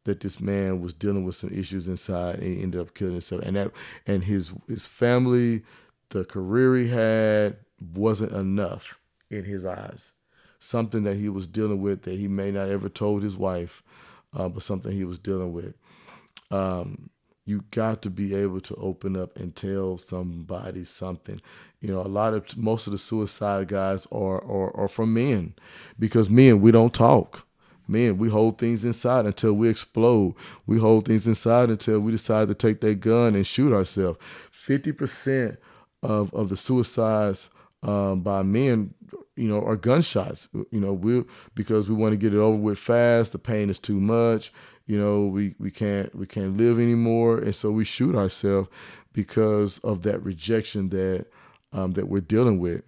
that 0.09 0.21
this 0.21 0.41
man 0.41 0.81
was 0.81 0.95
dealing 0.95 1.23
with 1.23 1.37
some 1.37 1.50
issues 1.53 1.87
inside 1.87 2.37
and 2.37 2.57
he 2.57 2.62
ended 2.62 2.81
up 2.81 2.95
killing 2.95 3.12
himself. 3.12 3.43
And 3.43 3.57
that 3.57 3.71
and 4.07 4.25
his 4.25 4.53
his 4.67 4.87
family, 4.87 5.62
the 6.09 6.25
career 6.25 6.77
he 6.77 6.88
had 6.88 7.59
wasn't 7.95 8.33
enough 8.33 8.99
in 9.31 9.45
his 9.45 9.67
eyes. 9.67 10.12
Something 10.61 11.05
that 11.05 11.19
he 11.19 11.29
was 11.29 11.47
dealing 11.47 11.83
with 11.83 12.03
that 12.03 12.19
he 12.19 12.27
may 12.27 12.50
not 12.50 12.71
ever 12.71 12.88
told 12.88 13.23
his 13.23 13.37
wife, 13.37 13.83
uh, 14.35 14.49
but 14.49 14.62
something 14.62 14.93
he 14.93 15.05
was 15.05 15.19
dealing 15.19 15.53
with. 15.53 15.75
Um, 16.50 17.11
you 17.45 17.65
got 17.71 18.00
to 18.03 18.11
be 18.11 18.35
able 18.35 18.61
to 18.62 18.75
open 18.77 19.15
up 19.15 19.37
and 19.37 19.55
tell 19.55 19.99
somebody 19.99 20.85
something. 20.85 21.43
You 21.83 21.93
know, 21.93 22.00
a 22.00 22.09
lot 22.09 22.33
of 22.33 22.57
most 22.57 22.87
of 22.87 22.93
the 22.93 22.99
suicide 22.99 23.69
guys 23.69 24.07
are 24.11 24.43
are, 24.43 24.75
are 24.75 24.88
from 24.88 25.12
men 25.12 25.55
because 25.99 26.31
men 26.31 26.62
we 26.62 26.73
don't 26.73 26.95
talk 26.95 27.47
men, 27.88 28.18
we 28.18 28.28
hold 28.28 28.59
things 28.59 28.85
inside 28.85 29.26
until 29.26 29.54
we 29.54 29.68
explode. 29.68 30.35
We 30.66 30.78
hold 30.78 31.07
things 31.07 31.26
inside 31.26 31.71
until 31.71 32.00
we 32.00 32.12
decide 32.12 32.49
to 32.49 32.54
take 32.54 32.80
that 32.83 33.00
gun 33.00 33.35
and 33.35 33.47
shoot 33.47 33.73
ourselves. 33.73 34.18
50% 34.66 35.57
of, 36.02 36.33
of 36.35 36.49
the 36.49 36.57
suicides 36.57 37.50
um, 37.83 38.21
by 38.21 38.42
men, 38.42 38.95
you 39.37 39.49
know, 39.49 39.64
are 39.64 39.76
gunshots. 39.76 40.49
You 40.52 40.80
know, 40.80 40.92
we 40.92 41.25
because 41.54 41.88
we 41.88 41.95
want 41.95 42.12
to 42.12 42.16
get 42.16 42.35
it 42.35 42.38
over 42.38 42.57
with 42.57 42.78
fast. 42.78 43.33
The 43.33 43.38
pain 43.38 43.71
is 43.71 43.78
too 43.78 44.00
much. 44.00 44.52
You 44.87 44.99
know, 44.99 45.26
we, 45.26 45.54
we 45.59 45.71
can't 45.71 46.12
we 46.14 46.26
can't 46.26 46.57
live 46.57 46.78
anymore, 46.78 47.38
and 47.38 47.54
so 47.54 47.71
we 47.71 47.85
shoot 47.85 48.14
ourselves 48.14 48.68
because 49.12 49.78
of 49.78 50.02
that 50.02 50.23
rejection 50.25 50.88
that 50.88 51.26
um, 51.73 51.92
that 51.92 52.09
we're 52.09 52.21
dealing 52.21 52.59
with 52.59 52.83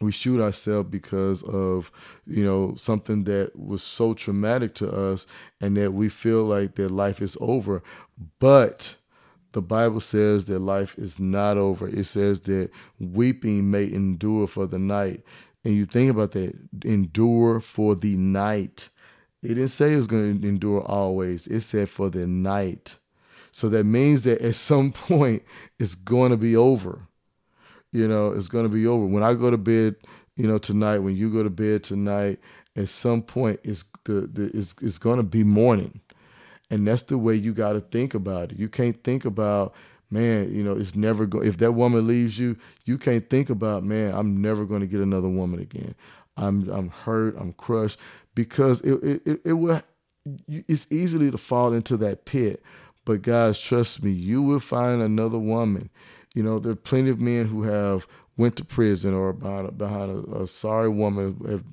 we 0.00 0.12
shoot 0.12 0.40
ourselves 0.40 0.88
because 0.90 1.42
of 1.42 1.90
you 2.26 2.44
know 2.44 2.74
something 2.76 3.24
that 3.24 3.58
was 3.58 3.82
so 3.82 4.14
traumatic 4.14 4.74
to 4.76 4.90
us 4.90 5.26
and 5.60 5.76
that 5.76 5.92
we 5.92 6.08
feel 6.08 6.44
like 6.44 6.74
that 6.76 6.90
life 6.90 7.20
is 7.20 7.36
over. 7.40 7.82
But 8.38 8.96
the 9.52 9.62
bible 9.62 10.00
says 10.00 10.44
that 10.46 10.60
life 10.60 10.96
is 10.98 11.18
not 11.18 11.56
over. 11.56 11.88
It 11.88 12.04
says 12.04 12.40
that 12.42 12.70
weeping 12.98 13.70
may 13.70 13.84
endure 13.84 14.46
for 14.46 14.66
the 14.66 14.78
night. 14.78 15.22
And 15.64 15.74
you 15.74 15.84
think 15.84 16.10
about 16.10 16.32
that 16.32 16.54
endure 16.84 17.60
for 17.60 17.94
the 17.94 18.16
night. 18.16 18.88
It 19.42 19.48
didn't 19.48 19.68
say 19.68 19.94
it 19.94 19.96
was 19.96 20.06
going 20.06 20.40
to 20.40 20.48
endure 20.48 20.82
always. 20.82 21.46
It 21.46 21.60
said 21.60 21.88
for 21.88 22.10
the 22.10 22.26
night. 22.26 22.98
So 23.52 23.68
that 23.70 23.84
means 23.84 24.22
that 24.22 24.40
at 24.42 24.54
some 24.54 24.92
point 25.08 25.42
it's 25.78 25.94
going 25.94 26.30
to 26.30 26.36
be 26.36 26.56
over 26.56 27.08
you 27.92 28.06
know, 28.06 28.32
it's 28.32 28.48
going 28.48 28.64
to 28.64 28.68
be 28.68 28.86
over. 28.86 29.06
When 29.06 29.22
I 29.22 29.34
go 29.34 29.50
to 29.50 29.58
bed, 29.58 29.96
you 30.36 30.46
know, 30.46 30.58
tonight, 30.58 30.98
when 30.98 31.16
you 31.16 31.30
go 31.32 31.42
to 31.42 31.50
bed 31.50 31.82
tonight, 31.84 32.38
at 32.76 32.88
some 32.88 33.22
point, 33.22 33.60
it's 33.64 33.84
the, 34.04 34.28
the 34.32 34.50
it's, 34.56 34.74
it's 34.80 34.98
going 34.98 35.16
to 35.16 35.22
be 35.22 35.42
morning, 35.42 36.00
and 36.70 36.86
that's 36.86 37.02
the 37.02 37.18
way 37.18 37.34
you 37.34 37.52
got 37.52 37.72
to 37.72 37.80
think 37.80 38.14
about 38.14 38.52
it. 38.52 38.58
You 38.58 38.68
can't 38.68 39.02
think 39.02 39.24
about, 39.24 39.74
man, 40.10 40.54
you 40.54 40.62
know, 40.62 40.76
it's 40.76 40.94
never 40.94 41.26
go. 41.26 41.42
If 41.42 41.58
that 41.58 41.72
woman 41.72 42.06
leaves 42.06 42.38
you, 42.38 42.56
you 42.84 42.98
can't 42.98 43.28
think 43.28 43.50
about, 43.50 43.84
man, 43.84 44.14
I'm 44.14 44.40
never 44.40 44.64
going 44.64 44.80
to 44.80 44.86
get 44.86 45.00
another 45.00 45.28
woman 45.28 45.60
again. 45.60 45.94
I'm 46.36 46.68
I'm 46.68 46.90
hurt. 46.90 47.36
I'm 47.36 47.52
crushed 47.54 47.98
because 48.34 48.80
it 48.82 49.02
it 49.02 49.22
it, 49.26 49.40
it 49.44 49.52
will. 49.54 49.82
It's 50.46 50.86
easily 50.90 51.30
to 51.30 51.38
fall 51.38 51.72
into 51.72 51.96
that 51.96 52.26
pit, 52.26 52.62
but 53.04 53.22
guys, 53.22 53.58
trust 53.58 54.02
me, 54.02 54.10
you 54.10 54.42
will 54.42 54.60
find 54.60 55.00
another 55.00 55.38
woman 55.38 55.90
you 56.34 56.42
know, 56.42 56.58
there 56.58 56.72
are 56.72 56.76
plenty 56.76 57.10
of 57.10 57.20
men 57.20 57.46
who 57.46 57.62
have 57.62 58.06
went 58.36 58.56
to 58.56 58.64
prison 58.64 59.14
or 59.14 59.32
behind, 59.32 59.76
behind 59.76 60.10
a, 60.10 60.42
a 60.42 60.46
sorry 60.46 60.88
woman 60.88 61.36
have 61.48 61.64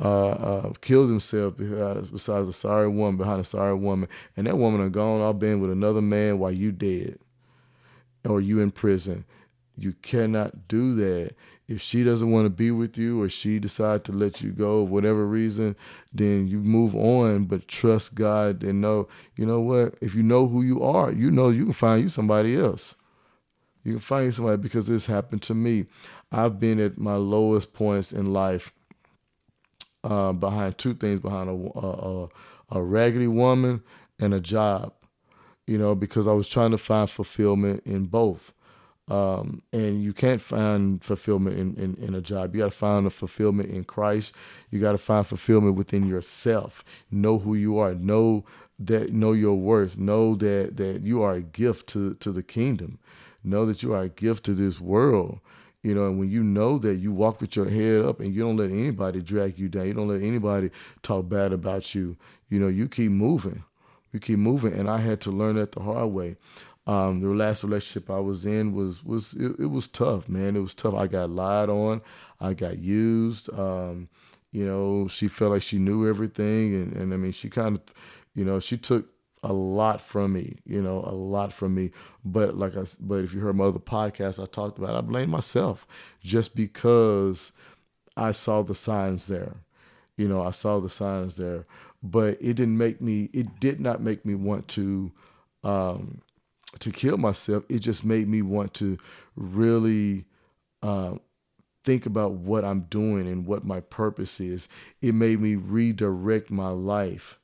uh, 0.00 0.30
uh, 0.30 0.72
killed 0.80 1.10
themselves 1.10 1.56
behind, 1.56 2.10
besides 2.10 2.48
a 2.48 2.52
sorry 2.52 2.88
woman 2.88 3.16
behind 3.16 3.40
a 3.40 3.44
sorry 3.44 3.74
woman, 3.74 4.08
and 4.36 4.46
that 4.46 4.58
woman 4.58 4.80
are 4.80 4.88
gone 4.88 5.20
off 5.20 5.38
been 5.38 5.60
with 5.60 5.70
another 5.70 6.00
man 6.00 6.38
while 6.38 6.52
you 6.52 6.72
dead 6.72 7.18
or 8.28 8.40
you 8.40 8.60
in 8.60 8.70
prison. 8.70 9.24
You 9.76 9.94
cannot 10.02 10.68
do 10.68 10.94
that. 10.96 11.34
If 11.68 11.80
she 11.80 12.04
doesn't 12.04 12.30
want 12.30 12.44
to 12.44 12.50
be 12.50 12.70
with 12.70 12.98
you 12.98 13.22
or 13.22 13.28
she 13.28 13.58
decide 13.58 14.04
to 14.04 14.12
let 14.12 14.42
you 14.42 14.50
go, 14.50 14.84
for 14.84 14.90
whatever 14.90 15.26
reason, 15.26 15.74
then 16.12 16.46
you 16.46 16.58
move 16.58 16.94
on. 16.94 17.46
But 17.46 17.66
trust 17.66 18.14
God 18.14 18.62
and 18.62 18.80
know, 18.80 19.08
you 19.36 19.46
know 19.46 19.60
what? 19.60 19.94
If 20.00 20.14
you 20.14 20.22
know 20.22 20.46
who 20.46 20.62
you 20.62 20.82
are, 20.82 21.10
you 21.10 21.30
know 21.30 21.48
you 21.48 21.64
can 21.64 21.72
find 21.72 22.02
you 22.02 22.08
somebody 22.08 22.56
else. 22.56 22.94
You 23.84 23.92
can 23.92 24.00
find 24.00 24.34
somebody 24.34 24.60
because 24.60 24.86
this 24.86 25.06
happened 25.06 25.42
to 25.42 25.54
me. 25.54 25.86
I've 26.30 26.60
been 26.60 26.80
at 26.80 26.98
my 26.98 27.16
lowest 27.16 27.72
points 27.72 28.12
in 28.12 28.32
life 28.32 28.72
uh, 30.04 30.32
behind 30.32 30.78
two 30.78 30.94
things 30.94 31.20
behind 31.20 31.48
a, 31.48 31.78
a, 31.78 32.28
a 32.70 32.82
raggedy 32.82 33.28
woman 33.28 33.82
and 34.18 34.34
a 34.34 34.40
job, 34.40 34.92
you 35.66 35.78
know, 35.78 35.94
because 35.94 36.26
I 36.26 36.32
was 36.32 36.48
trying 36.48 36.70
to 36.72 36.78
find 36.78 37.08
fulfillment 37.08 37.82
in 37.84 38.06
both. 38.06 38.52
Um, 39.08 39.62
and 39.72 40.02
you 40.02 40.12
can't 40.12 40.40
find 40.40 41.02
fulfillment 41.02 41.58
in, 41.58 41.74
in, 41.74 41.94
in 41.96 42.14
a 42.14 42.20
job. 42.20 42.54
You 42.54 42.62
got 42.62 42.70
to 42.70 42.76
find 42.76 43.06
a 43.06 43.10
fulfillment 43.10 43.70
in 43.70 43.84
Christ. 43.84 44.32
You 44.70 44.80
got 44.80 44.92
to 44.92 44.98
find 44.98 45.26
fulfillment 45.26 45.74
within 45.76 46.06
yourself. 46.06 46.84
Know 47.10 47.38
who 47.38 47.54
you 47.54 47.78
are. 47.78 47.94
Know 47.94 48.44
that 48.78 49.12
know 49.12 49.32
your 49.32 49.54
worth. 49.54 49.98
Know 49.98 50.34
that 50.36 50.76
that 50.76 51.02
you 51.02 51.20
are 51.22 51.34
a 51.34 51.42
gift 51.42 51.88
to 51.88 52.14
to 52.14 52.32
the 52.32 52.42
kingdom. 52.42 52.98
Know 53.44 53.66
that 53.66 53.82
you 53.82 53.92
are 53.94 54.02
a 54.02 54.08
gift 54.08 54.44
to 54.44 54.54
this 54.54 54.80
world. 54.80 55.40
You 55.82 55.96
know, 55.96 56.06
and 56.06 56.18
when 56.18 56.30
you 56.30 56.44
know 56.44 56.78
that 56.78 56.96
you 56.96 57.12
walk 57.12 57.40
with 57.40 57.56
your 57.56 57.68
head 57.68 58.02
up 58.02 58.20
and 58.20 58.32
you 58.32 58.42
don't 58.42 58.56
let 58.56 58.70
anybody 58.70 59.20
drag 59.20 59.58
you 59.58 59.68
down, 59.68 59.86
you 59.88 59.94
don't 59.94 60.08
let 60.08 60.22
anybody 60.22 60.70
talk 61.02 61.28
bad 61.28 61.52
about 61.52 61.92
you, 61.92 62.16
you 62.48 62.60
know, 62.60 62.68
you 62.68 62.88
keep 62.88 63.10
moving. 63.10 63.64
You 64.12 64.20
keep 64.20 64.38
moving. 64.38 64.74
And 64.74 64.88
I 64.88 64.98
had 64.98 65.20
to 65.22 65.32
learn 65.32 65.56
that 65.56 65.72
the 65.72 65.80
hard 65.80 66.10
way. 66.10 66.36
Um, 66.86 67.20
the 67.20 67.28
last 67.28 67.64
relationship 67.64 68.10
I 68.10 68.18
was 68.18 68.44
in 68.44 68.72
was 68.72 69.04
was 69.04 69.34
it, 69.34 69.58
it, 69.58 69.66
was 69.66 69.86
tough, 69.86 70.28
man. 70.28 70.56
It 70.56 70.60
was 70.60 70.74
tough. 70.74 70.94
I 70.94 71.06
got 71.06 71.30
lied 71.30 71.68
on. 71.68 72.02
I 72.40 72.54
got 72.54 72.78
used. 72.78 73.48
Um, 73.56 74.08
you 74.50 74.66
know, 74.66 75.08
she 75.08 75.28
felt 75.28 75.52
like 75.52 75.62
she 75.62 75.78
knew 75.78 76.08
everything, 76.08 76.74
and, 76.74 76.92
and 76.92 77.14
I 77.14 77.16
mean, 77.16 77.32
she 77.32 77.48
kind 77.48 77.76
of, 77.76 77.82
you 78.34 78.44
know, 78.44 78.60
she 78.60 78.76
took 78.76 79.08
a 79.42 79.52
lot 79.52 80.00
from 80.00 80.34
me, 80.34 80.58
you 80.64 80.80
know, 80.80 80.98
a 80.98 81.12
lot 81.14 81.52
from 81.52 81.74
me. 81.74 81.90
But 82.24 82.56
like 82.56 82.76
I, 82.76 82.84
but 83.00 83.16
if 83.16 83.32
you 83.32 83.40
heard 83.40 83.56
my 83.56 83.64
other 83.64 83.78
podcast, 83.78 84.42
I 84.42 84.46
talked 84.46 84.78
about, 84.78 84.94
it, 84.94 84.98
I 84.98 85.00
blame 85.00 85.30
myself 85.30 85.86
just 86.22 86.54
because 86.54 87.52
I 88.16 88.32
saw 88.32 88.62
the 88.62 88.74
signs 88.74 89.26
there. 89.26 89.56
You 90.16 90.28
know, 90.28 90.42
I 90.42 90.50
saw 90.50 90.78
the 90.78 90.90
signs 90.90 91.36
there, 91.36 91.66
but 92.02 92.38
it 92.40 92.54
didn't 92.54 92.78
make 92.78 93.00
me. 93.00 93.30
It 93.32 93.58
did 93.58 93.80
not 93.80 94.00
make 94.00 94.24
me 94.24 94.34
want 94.34 94.68
to, 94.68 95.10
um, 95.64 96.20
to 96.78 96.92
kill 96.92 97.16
myself. 97.16 97.64
It 97.68 97.80
just 97.80 98.04
made 98.04 98.28
me 98.28 98.42
want 98.42 98.74
to 98.74 98.98
really. 99.36 100.24
Uh, 100.82 101.14
think 101.84 102.06
about 102.06 102.32
what 102.32 102.64
I'm 102.64 102.82
doing 102.82 103.26
and 103.26 103.44
what 103.44 103.64
my 103.64 103.80
purpose 103.80 104.40
is. 104.40 104.68
It 105.00 105.16
made 105.16 105.40
me 105.40 105.56
redirect 105.56 106.48
my 106.48 106.68
life 106.68 107.40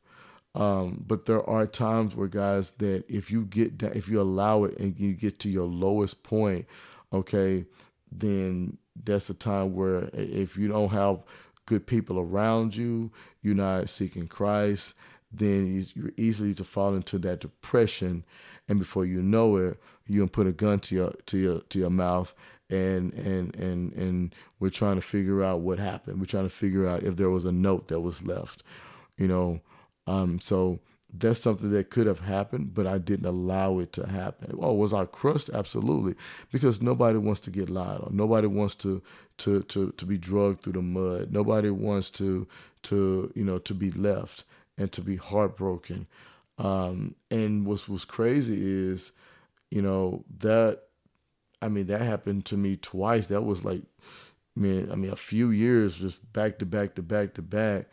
um, 0.58 1.04
but 1.06 1.26
there 1.26 1.48
are 1.48 1.66
times 1.66 2.16
where 2.16 2.26
guys 2.26 2.72
that 2.78 3.04
if 3.08 3.30
you 3.30 3.44
get 3.44 3.78
down, 3.78 3.92
if 3.94 4.08
you 4.08 4.20
allow 4.20 4.64
it 4.64 4.76
and 4.76 4.98
you 4.98 5.12
get 5.14 5.38
to 5.40 5.48
your 5.48 5.66
lowest 5.66 6.24
point, 6.24 6.66
okay, 7.12 7.64
then 8.10 8.76
that's 9.04 9.30
a 9.30 9.34
time 9.34 9.76
where 9.76 10.10
if 10.12 10.56
you 10.56 10.66
don't 10.66 10.88
have 10.88 11.22
good 11.66 11.86
people 11.86 12.18
around 12.18 12.74
you, 12.74 13.12
you're 13.40 13.54
not 13.54 13.88
seeking 13.88 14.26
Christ, 14.26 14.94
then 15.30 15.86
you're 15.94 16.10
easily 16.16 16.54
to 16.54 16.64
fall 16.64 16.92
into 16.96 17.18
that 17.20 17.38
depression, 17.38 18.24
and 18.68 18.80
before 18.80 19.06
you 19.06 19.22
know 19.22 19.56
it, 19.58 19.78
you 20.08 20.18
can 20.18 20.28
put 20.28 20.48
a 20.48 20.52
gun 20.52 20.80
to 20.80 20.94
your 20.96 21.12
to 21.26 21.38
your 21.38 21.60
to 21.60 21.78
your 21.78 21.90
mouth, 21.90 22.34
and 22.68 23.12
and 23.12 23.54
and 23.54 23.92
and 23.92 24.34
we're 24.58 24.70
trying 24.70 24.96
to 24.96 25.02
figure 25.02 25.44
out 25.44 25.60
what 25.60 25.78
happened. 25.78 26.18
We're 26.18 26.26
trying 26.26 26.48
to 26.48 26.54
figure 26.54 26.84
out 26.84 27.04
if 27.04 27.14
there 27.14 27.30
was 27.30 27.44
a 27.44 27.52
note 27.52 27.86
that 27.88 28.00
was 28.00 28.24
left, 28.24 28.64
you 29.16 29.28
know. 29.28 29.60
Um, 30.08 30.40
so 30.40 30.80
that's 31.12 31.40
something 31.40 31.70
that 31.70 31.90
could 31.90 32.06
have 32.06 32.20
happened, 32.20 32.74
but 32.74 32.86
I 32.86 32.98
didn't 32.98 33.26
allow 33.26 33.78
it 33.78 33.92
to 33.94 34.06
happen. 34.06 34.58
Oh, 34.58 34.72
was 34.74 34.92
I 34.92 35.04
crushed? 35.04 35.50
Absolutely, 35.50 36.14
because 36.50 36.82
nobody 36.82 37.18
wants 37.18 37.40
to 37.42 37.50
get 37.50 37.70
lied 37.70 38.00
on. 38.00 38.10
Nobody 38.12 38.46
wants 38.46 38.74
to 38.76 39.02
to 39.38 39.62
to 39.64 39.92
to 39.92 40.06
be 40.06 40.18
drugged 40.18 40.62
through 40.62 40.74
the 40.74 40.82
mud. 40.82 41.32
Nobody 41.32 41.70
wants 41.70 42.10
to 42.10 42.46
to 42.84 43.32
you 43.34 43.44
know 43.44 43.58
to 43.58 43.74
be 43.74 43.90
left 43.90 44.44
and 44.76 44.92
to 44.92 45.00
be 45.02 45.16
heartbroken. 45.16 46.06
Um, 46.58 47.14
and 47.30 47.66
what 47.66 47.88
was 47.88 48.04
crazy 48.04 48.58
is, 48.60 49.12
you 49.70 49.82
know 49.82 50.24
that, 50.40 50.82
I 51.62 51.68
mean 51.68 51.86
that 51.86 52.00
happened 52.02 52.44
to 52.46 52.56
me 52.56 52.76
twice. 52.76 53.28
That 53.28 53.42
was 53.42 53.64
like, 53.64 53.82
man, 54.56 54.90
I 54.90 54.94
mean 54.94 55.12
a 55.12 55.16
few 55.16 55.50
years 55.50 55.98
just 55.98 56.32
back 56.32 56.58
to 56.58 56.66
back 56.66 56.94
to 56.96 57.02
back 57.02 57.34
to 57.34 57.42
back 57.42 57.86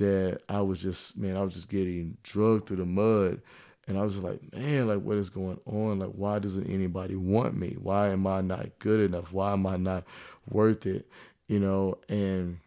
that 0.00 0.40
I 0.48 0.60
was 0.62 0.80
just 0.80 1.16
man, 1.16 1.36
I 1.36 1.42
was 1.42 1.54
just 1.54 1.68
getting 1.68 2.16
drugged 2.22 2.66
through 2.66 2.78
the 2.78 2.86
mud. 2.86 3.40
And 3.86 3.98
I 3.98 4.02
was 4.02 4.18
like, 4.18 4.40
man, 4.54 4.86
like 4.86 5.00
what 5.00 5.16
is 5.16 5.30
going 5.30 5.58
on? 5.66 5.98
Like, 5.98 6.10
why 6.10 6.38
doesn't 6.38 6.68
anybody 6.68 7.16
want 7.16 7.56
me? 7.56 7.76
Why 7.80 8.10
am 8.10 8.26
I 8.26 8.40
not 8.40 8.78
good 8.78 9.00
enough? 9.00 9.32
Why 9.32 9.52
am 9.52 9.66
I 9.66 9.76
not 9.76 10.04
worth 10.48 10.86
it? 10.86 11.08
You 11.48 11.58
know, 11.58 11.98
and 12.08 12.58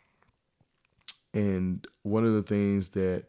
and 1.33 1.87
one 2.03 2.25
of 2.25 2.33
the 2.33 2.43
things 2.43 2.89
that 2.89 3.25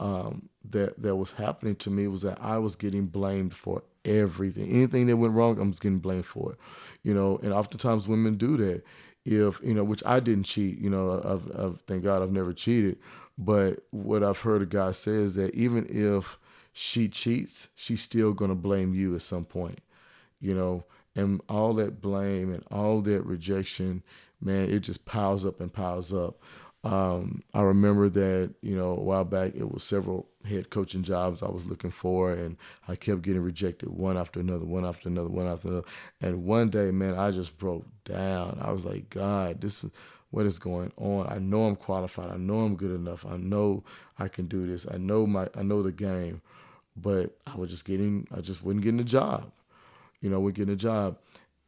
um, 0.00 0.48
that 0.70 1.00
that 1.02 1.16
was 1.16 1.32
happening 1.32 1.76
to 1.76 1.90
me 1.90 2.08
was 2.08 2.22
that 2.22 2.38
I 2.40 2.58
was 2.58 2.76
getting 2.76 3.06
blamed 3.06 3.54
for 3.54 3.82
everything. 4.04 4.70
Anything 4.70 5.06
that 5.06 5.16
went 5.16 5.34
wrong, 5.34 5.60
I 5.60 5.64
was 5.64 5.78
getting 5.78 5.98
blamed 5.98 6.26
for 6.26 6.52
it. 6.52 6.58
You 7.02 7.14
know, 7.14 7.38
and 7.42 7.52
oftentimes 7.52 8.08
women 8.08 8.36
do 8.36 8.56
that. 8.56 8.82
If 9.24 9.60
you 9.62 9.72
know, 9.72 9.84
which 9.84 10.02
I 10.04 10.20
didn't 10.20 10.44
cheat. 10.44 10.78
You 10.78 10.90
know, 10.90 11.20
I've, 11.24 11.50
I've 11.58 11.80
thank 11.82 12.04
God 12.04 12.22
I've 12.22 12.32
never 12.32 12.52
cheated. 12.52 12.98
But 13.36 13.84
what 13.90 14.22
I've 14.22 14.40
heard 14.40 14.62
a 14.62 14.66
guy 14.66 14.92
say 14.92 15.12
is 15.12 15.34
that 15.34 15.54
even 15.54 15.86
if 15.88 16.38
she 16.72 17.08
cheats, 17.08 17.68
she's 17.74 18.02
still 18.02 18.32
gonna 18.32 18.54
blame 18.54 18.94
you 18.94 19.14
at 19.14 19.22
some 19.22 19.44
point, 19.44 19.80
you 20.40 20.54
know. 20.54 20.84
And 21.16 21.40
all 21.48 21.74
that 21.74 22.00
blame 22.00 22.52
and 22.52 22.64
all 22.72 23.00
that 23.02 23.24
rejection, 23.24 24.02
man, 24.40 24.68
it 24.70 24.80
just 24.80 25.04
piles 25.04 25.46
up 25.46 25.60
and 25.60 25.72
piles 25.72 26.12
up. 26.12 26.40
Um, 26.84 27.42
I 27.54 27.62
remember 27.62 28.10
that, 28.10 28.54
you 28.60 28.76
know, 28.76 28.90
a 28.90 29.00
while 29.00 29.24
back, 29.24 29.54
it 29.54 29.72
was 29.72 29.82
several 29.82 30.28
head 30.44 30.68
coaching 30.68 31.02
jobs 31.02 31.42
I 31.42 31.48
was 31.48 31.64
looking 31.64 31.90
for, 31.90 32.30
and 32.30 32.58
I 32.86 32.94
kept 32.94 33.22
getting 33.22 33.40
rejected 33.40 33.88
one 33.88 34.18
after 34.18 34.40
another, 34.40 34.66
one 34.66 34.84
after 34.84 35.08
another, 35.08 35.30
one 35.30 35.46
after 35.46 35.68
another. 35.68 35.86
And 36.20 36.44
one 36.44 36.68
day, 36.68 36.90
man, 36.90 37.14
I 37.14 37.30
just 37.30 37.56
broke 37.56 37.86
down. 38.04 38.58
I 38.60 38.70
was 38.70 38.84
like, 38.84 39.08
God, 39.08 39.62
this 39.62 39.82
what 40.34 40.46
is 40.46 40.58
going 40.58 40.92
on. 40.96 41.28
I 41.28 41.38
know 41.38 41.66
I'm 41.66 41.76
qualified. 41.76 42.28
I 42.28 42.36
know 42.36 42.60
I'm 42.60 42.74
good 42.74 42.90
enough. 42.90 43.24
I 43.24 43.36
know 43.36 43.84
I 44.18 44.26
can 44.26 44.46
do 44.46 44.66
this. 44.66 44.84
I 44.92 44.96
know 44.96 45.28
my 45.28 45.48
I 45.56 45.62
know 45.62 45.80
the 45.80 45.92
game. 45.92 46.42
But 46.96 47.36
I 47.46 47.54
was 47.56 47.70
just 47.70 47.84
getting 47.84 48.26
I 48.36 48.40
just 48.40 48.64
wasn't 48.64 48.82
getting 48.82 48.98
a 48.98 49.04
job. 49.04 49.52
You 50.20 50.30
know, 50.30 50.40
we're 50.40 50.50
getting 50.50 50.74
a 50.74 50.76
job. 50.76 51.18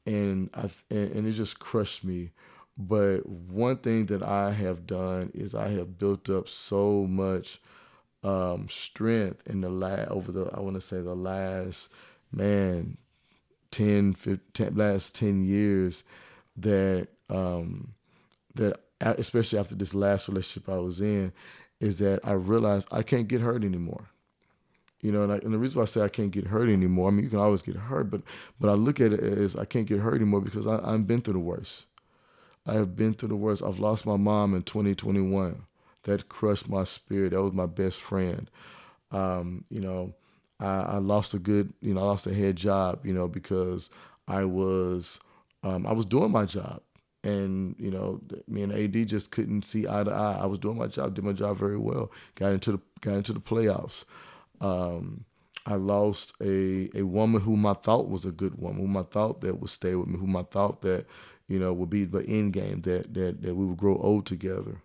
And 0.05 0.51
I 0.53 0.69
and, 0.91 1.13
and 1.13 1.27
it 1.29 1.33
just 1.33 1.61
crushed 1.61 2.03
me. 2.03 2.33
But 2.77 3.29
one 3.29 3.77
thing 3.77 4.07
that 4.07 4.25
I 4.25 4.53
have 4.53 4.85
done 4.85 5.31
is 5.33 5.55
I 5.55 5.69
have 5.69 5.97
built 5.97 6.29
up 6.29 6.49
so 6.49 7.07
much 7.09 7.61
um, 8.25 8.67
strength 8.69 9.47
in 9.47 9.61
the 9.61 9.71
last 9.71 10.11
over 10.11 10.33
the 10.33 10.51
I 10.53 10.59
want 10.59 10.75
to 10.75 10.81
say 10.81 11.01
the 11.01 11.15
last 11.15 11.89
man 12.33 12.99
10, 13.71 14.15
15, 14.15 14.75
last 14.75 15.15
10 15.15 15.45
years 15.45 16.03
that 16.57 17.07
um, 17.31 17.95
that 18.57 18.81
especially 19.01 19.59
after 19.59 19.75
this 19.75 19.95
last 19.95 20.29
relationship 20.29 20.69
I 20.69 20.79
was 20.79 21.01
in, 21.01 21.33
is 21.81 21.99
that 21.99 22.21
I 22.25 22.33
realized 22.33 22.89
I 22.91 23.03
can't 23.03 23.29
get 23.29 23.41
hurt 23.41 23.65
anymore. 23.65 24.09
You 25.03 25.13
know, 25.13 25.23
and, 25.23 25.33
I, 25.33 25.37
and, 25.37 25.53
the 25.53 25.59
reason 25.59 25.77
why 25.77 25.83
I 25.83 25.87
say 25.87 26.01
I 26.01 26.09
can't 26.09 26.31
get 26.31 26.47
hurt 26.47 26.69
anymore, 26.69 27.09
I 27.09 27.11
mean, 27.13 27.25
you 27.25 27.31
can 27.31 27.39
always 27.39 27.63
get 27.63 27.77
hurt, 27.77 28.11
but 28.11 28.23
but 28.59 28.71
I 28.71 28.73
look 28.73 28.99
at 28.99 29.13
it 29.13 29.21
as 29.21 29.55
I 29.55 29.65
can't 29.65 29.87
get 29.87 30.01
hurt 30.01 30.15
anymore 30.15 30.41
because 30.41 30.67
I, 30.67 30.81
I've 30.83 31.07
been 31.07 31.21
through 31.21 31.35
the 31.35 31.39
worst. 31.39 31.87
I 32.67 32.73
have 32.75 32.97
been 32.97 33.15
through 33.15 33.29
the 33.29 33.37
worst. 33.37 33.63
I've 33.63 33.79
lost 33.79 34.07
my 34.07 34.17
mom 34.17 34.55
in 34.55 34.63
2021. 34.63 35.65
That 36.05 36.29
crushed 36.29 36.69
my 36.69 36.85
spirit. 36.85 37.31
That 37.31 37.43
was 37.43 37.53
my 37.53 37.67
best 37.67 38.03
friend. 38.03 38.51
Um, 39.13 39.65
you 39.71 39.81
know, 39.81 40.15
I, 40.59 40.67
I, 40.67 40.97
lost 40.99 41.35
a 41.35 41.39
good, 41.39 41.73
you 41.81 41.95
know, 41.95 42.01
I 42.01 42.05
lost 42.05 42.27
a 42.27 42.35
head 42.35 42.57
job, 42.57 43.07
you 43.07 43.13
know, 43.13 43.29
because 43.29 43.89
I 44.27 44.45
was, 44.45 45.21
um, 45.63 45.87
I 45.87 45.93
was 45.93 46.07
doing 46.07 46.33
my 46.33 46.45
job 46.45 46.81
and 47.27 47.75
you 47.79 47.91
know 47.91 48.21
me 48.47 48.63
and 48.63 48.73
AD 48.73 49.09
just 49.09 49.31
couldn't 49.31 49.65
see 49.65 49.87
eye 49.89 50.05
to 50.05 50.11
eye. 50.11 50.39
I 50.41 50.47
was 50.47 50.59
doing 50.59 50.79
my 50.79 50.87
job, 50.87 51.15
did 51.15 51.25
my 51.25 51.33
job 51.33 51.59
very 51.59 51.77
well. 51.77 52.11
Got 52.37 52.53
into 52.53 52.73
the 52.73 52.81
got 53.01 53.15
into 53.17 53.33
the 53.33 53.41
playoffs. 53.41 54.05
Um, 54.61 55.25
I 55.67 55.75
lost 55.75 56.33
a 56.41 56.89
a 56.95 57.03
woman 57.03 57.43
whom 57.43 57.67
I 57.67 57.75
thought 57.75 58.09
was 58.09 58.25
a 58.25 58.31
good 58.31 58.59
woman, 58.59 58.81
whom 58.81 58.97
I 58.97 59.03
thought 59.03 59.41
that 59.41 59.61
would 59.61 59.71
stay 59.71 59.97
with 59.97 60.09
me, 60.09 60.19
whom 60.19 60.37
I 60.37 60.45
thought 60.45 60.83
that 60.83 61.07
you 61.49 61.59
know 61.59 61.73
would 61.73 61.91
be 61.91 62.05
the 62.05 62.25
end 62.27 62.53
game, 62.53 62.83
that 62.83 63.13
that 63.15 63.43
that 63.43 63.57
we 63.57 63.67
would 63.67 63.79
grow 63.79 63.97
old 63.97 64.27
together. 64.27 64.81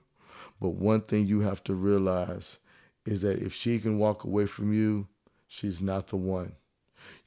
But 0.59 0.69
one 0.69 1.01
thing 1.01 1.27
you 1.27 1.41
have 1.41 1.63
to 1.65 1.75
realize 1.75 2.57
is 3.05 3.21
that 3.21 3.39
if 3.39 3.53
she 3.53 3.79
can 3.79 3.97
walk 3.97 4.23
away 4.23 4.45
from 4.45 4.73
you, 4.73 5.07
she's 5.47 5.81
not 5.81 6.07
the 6.07 6.17
one. 6.17 6.53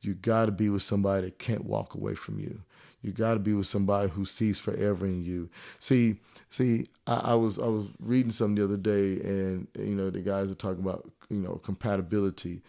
You 0.00 0.14
got 0.14 0.46
to 0.46 0.52
be 0.52 0.68
with 0.68 0.82
somebody 0.82 1.26
that 1.26 1.38
can't 1.38 1.64
walk 1.64 1.94
away 1.94 2.14
from 2.14 2.38
you. 2.38 2.62
You 3.04 3.12
got 3.12 3.34
to 3.34 3.40
be 3.40 3.52
with 3.52 3.66
somebody 3.66 4.08
who 4.08 4.24
sees 4.24 4.58
forever 4.58 5.04
in 5.04 5.22
you. 5.22 5.50
See, 5.78 6.16
see, 6.48 6.86
I, 7.06 7.16
I, 7.16 7.34
was 7.34 7.58
I 7.58 7.66
was 7.66 7.86
reading 8.00 8.32
something 8.32 8.54
the 8.54 8.64
other 8.64 8.78
day, 8.78 9.20
and 9.20 9.68
you 9.78 9.94
know 9.94 10.08
the 10.08 10.20
guys 10.20 10.50
are 10.50 10.54
talking 10.54 10.82
about 10.82 11.10
you 11.28 11.38
know 11.38 11.60
compatibility, 11.62 12.62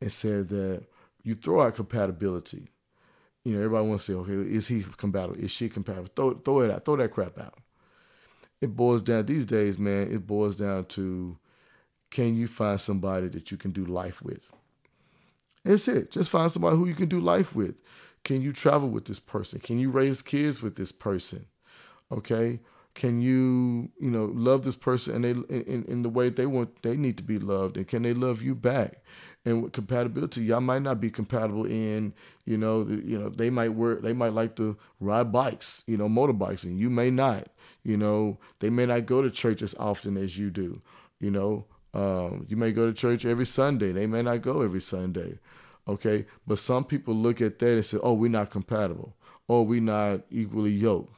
and 0.00 0.10
said 0.10 0.48
that 0.48 0.82
you 1.22 1.34
throw 1.36 1.62
out 1.62 1.76
compatibility. 1.76 2.68
You 3.44 3.52
know, 3.52 3.58
everybody 3.58 3.88
wants 3.88 4.06
to 4.06 4.12
say, 4.12 4.18
okay, 4.18 4.32
is 4.32 4.66
he 4.66 4.84
compatible? 4.96 5.38
Is 5.38 5.52
she 5.52 5.68
compatible? 5.68 6.10
Throw 6.16 6.34
throw 6.34 6.60
it 6.62 6.70
out. 6.72 6.84
Throw 6.84 6.96
that 6.96 7.12
crap 7.12 7.38
out. 7.38 7.54
It 8.60 8.74
boils 8.74 9.02
down 9.02 9.26
these 9.26 9.46
days, 9.46 9.78
man. 9.78 10.12
It 10.12 10.26
boils 10.26 10.56
down 10.56 10.86
to 10.86 11.38
can 12.10 12.34
you 12.34 12.48
find 12.48 12.80
somebody 12.80 13.28
that 13.28 13.52
you 13.52 13.56
can 13.56 13.70
do 13.70 13.84
life 13.84 14.20
with? 14.20 14.48
That's 15.64 15.86
it. 15.86 16.10
Just 16.10 16.30
find 16.30 16.50
somebody 16.50 16.76
who 16.76 16.86
you 16.86 16.94
can 16.94 17.08
do 17.08 17.20
life 17.20 17.54
with 17.54 17.80
can 18.26 18.42
you 18.42 18.52
travel 18.52 18.88
with 18.88 19.04
this 19.04 19.20
person? 19.20 19.60
Can 19.60 19.78
you 19.78 19.88
raise 19.88 20.20
kids 20.20 20.60
with 20.60 20.74
this 20.74 20.90
person? 20.90 21.46
Okay. 22.10 22.58
Can 22.92 23.22
you, 23.22 23.92
you 24.00 24.10
know, 24.10 24.24
love 24.34 24.64
this 24.64 24.74
person 24.74 25.14
and 25.14 25.24
they 25.24 25.54
in, 25.54 25.84
in 25.84 26.02
the 26.02 26.08
way 26.08 26.28
they 26.28 26.46
want 26.46 26.82
they 26.82 26.96
need 26.96 27.16
to 27.18 27.22
be 27.22 27.38
loved 27.38 27.76
and 27.76 27.86
can 27.86 28.02
they 28.02 28.14
love 28.14 28.42
you 28.42 28.56
back? 28.56 29.04
And 29.44 29.62
with 29.62 29.72
compatibility, 29.72 30.42
y'all 30.42 30.60
might 30.60 30.82
not 30.82 31.00
be 31.00 31.08
compatible 31.08 31.66
in, 31.66 32.14
you 32.44 32.56
know, 32.56 32.84
you 32.88 33.16
know, 33.16 33.28
they 33.28 33.48
might 33.48 33.74
work 33.74 34.02
they 34.02 34.12
might 34.12 34.32
like 34.32 34.56
to 34.56 34.76
ride 34.98 35.30
bikes, 35.30 35.84
you 35.86 35.96
know, 35.96 36.08
motorbikes, 36.08 36.64
and 36.64 36.80
you 36.80 36.90
may 36.90 37.12
not. 37.12 37.46
You 37.84 37.96
know, 37.96 38.38
they 38.58 38.70
may 38.70 38.86
not 38.86 39.06
go 39.06 39.22
to 39.22 39.30
church 39.30 39.62
as 39.62 39.76
often 39.78 40.16
as 40.16 40.36
you 40.36 40.50
do. 40.50 40.82
You 41.20 41.30
know, 41.30 41.66
um, 41.94 42.44
you 42.48 42.56
may 42.56 42.72
go 42.72 42.86
to 42.86 42.92
church 42.92 43.24
every 43.24 43.46
Sunday. 43.46 43.92
They 43.92 44.08
may 44.08 44.22
not 44.22 44.42
go 44.42 44.62
every 44.62 44.80
Sunday. 44.80 45.38
Okay. 45.88 46.26
But 46.46 46.58
some 46.58 46.84
people 46.84 47.14
look 47.14 47.40
at 47.40 47.58
that 47.58 47.74
and 47.74 47.84
say, 47.84 47.98
oh, 48.02 48.14
we're 48.14 48.30
not 48.30 48.50
compatible. 48.50 49.14
Or 49.48 49.64
we're 49.64 49.80
not 49.80 50.22
equally 50.30 50.72
yoked. 50.72 51.14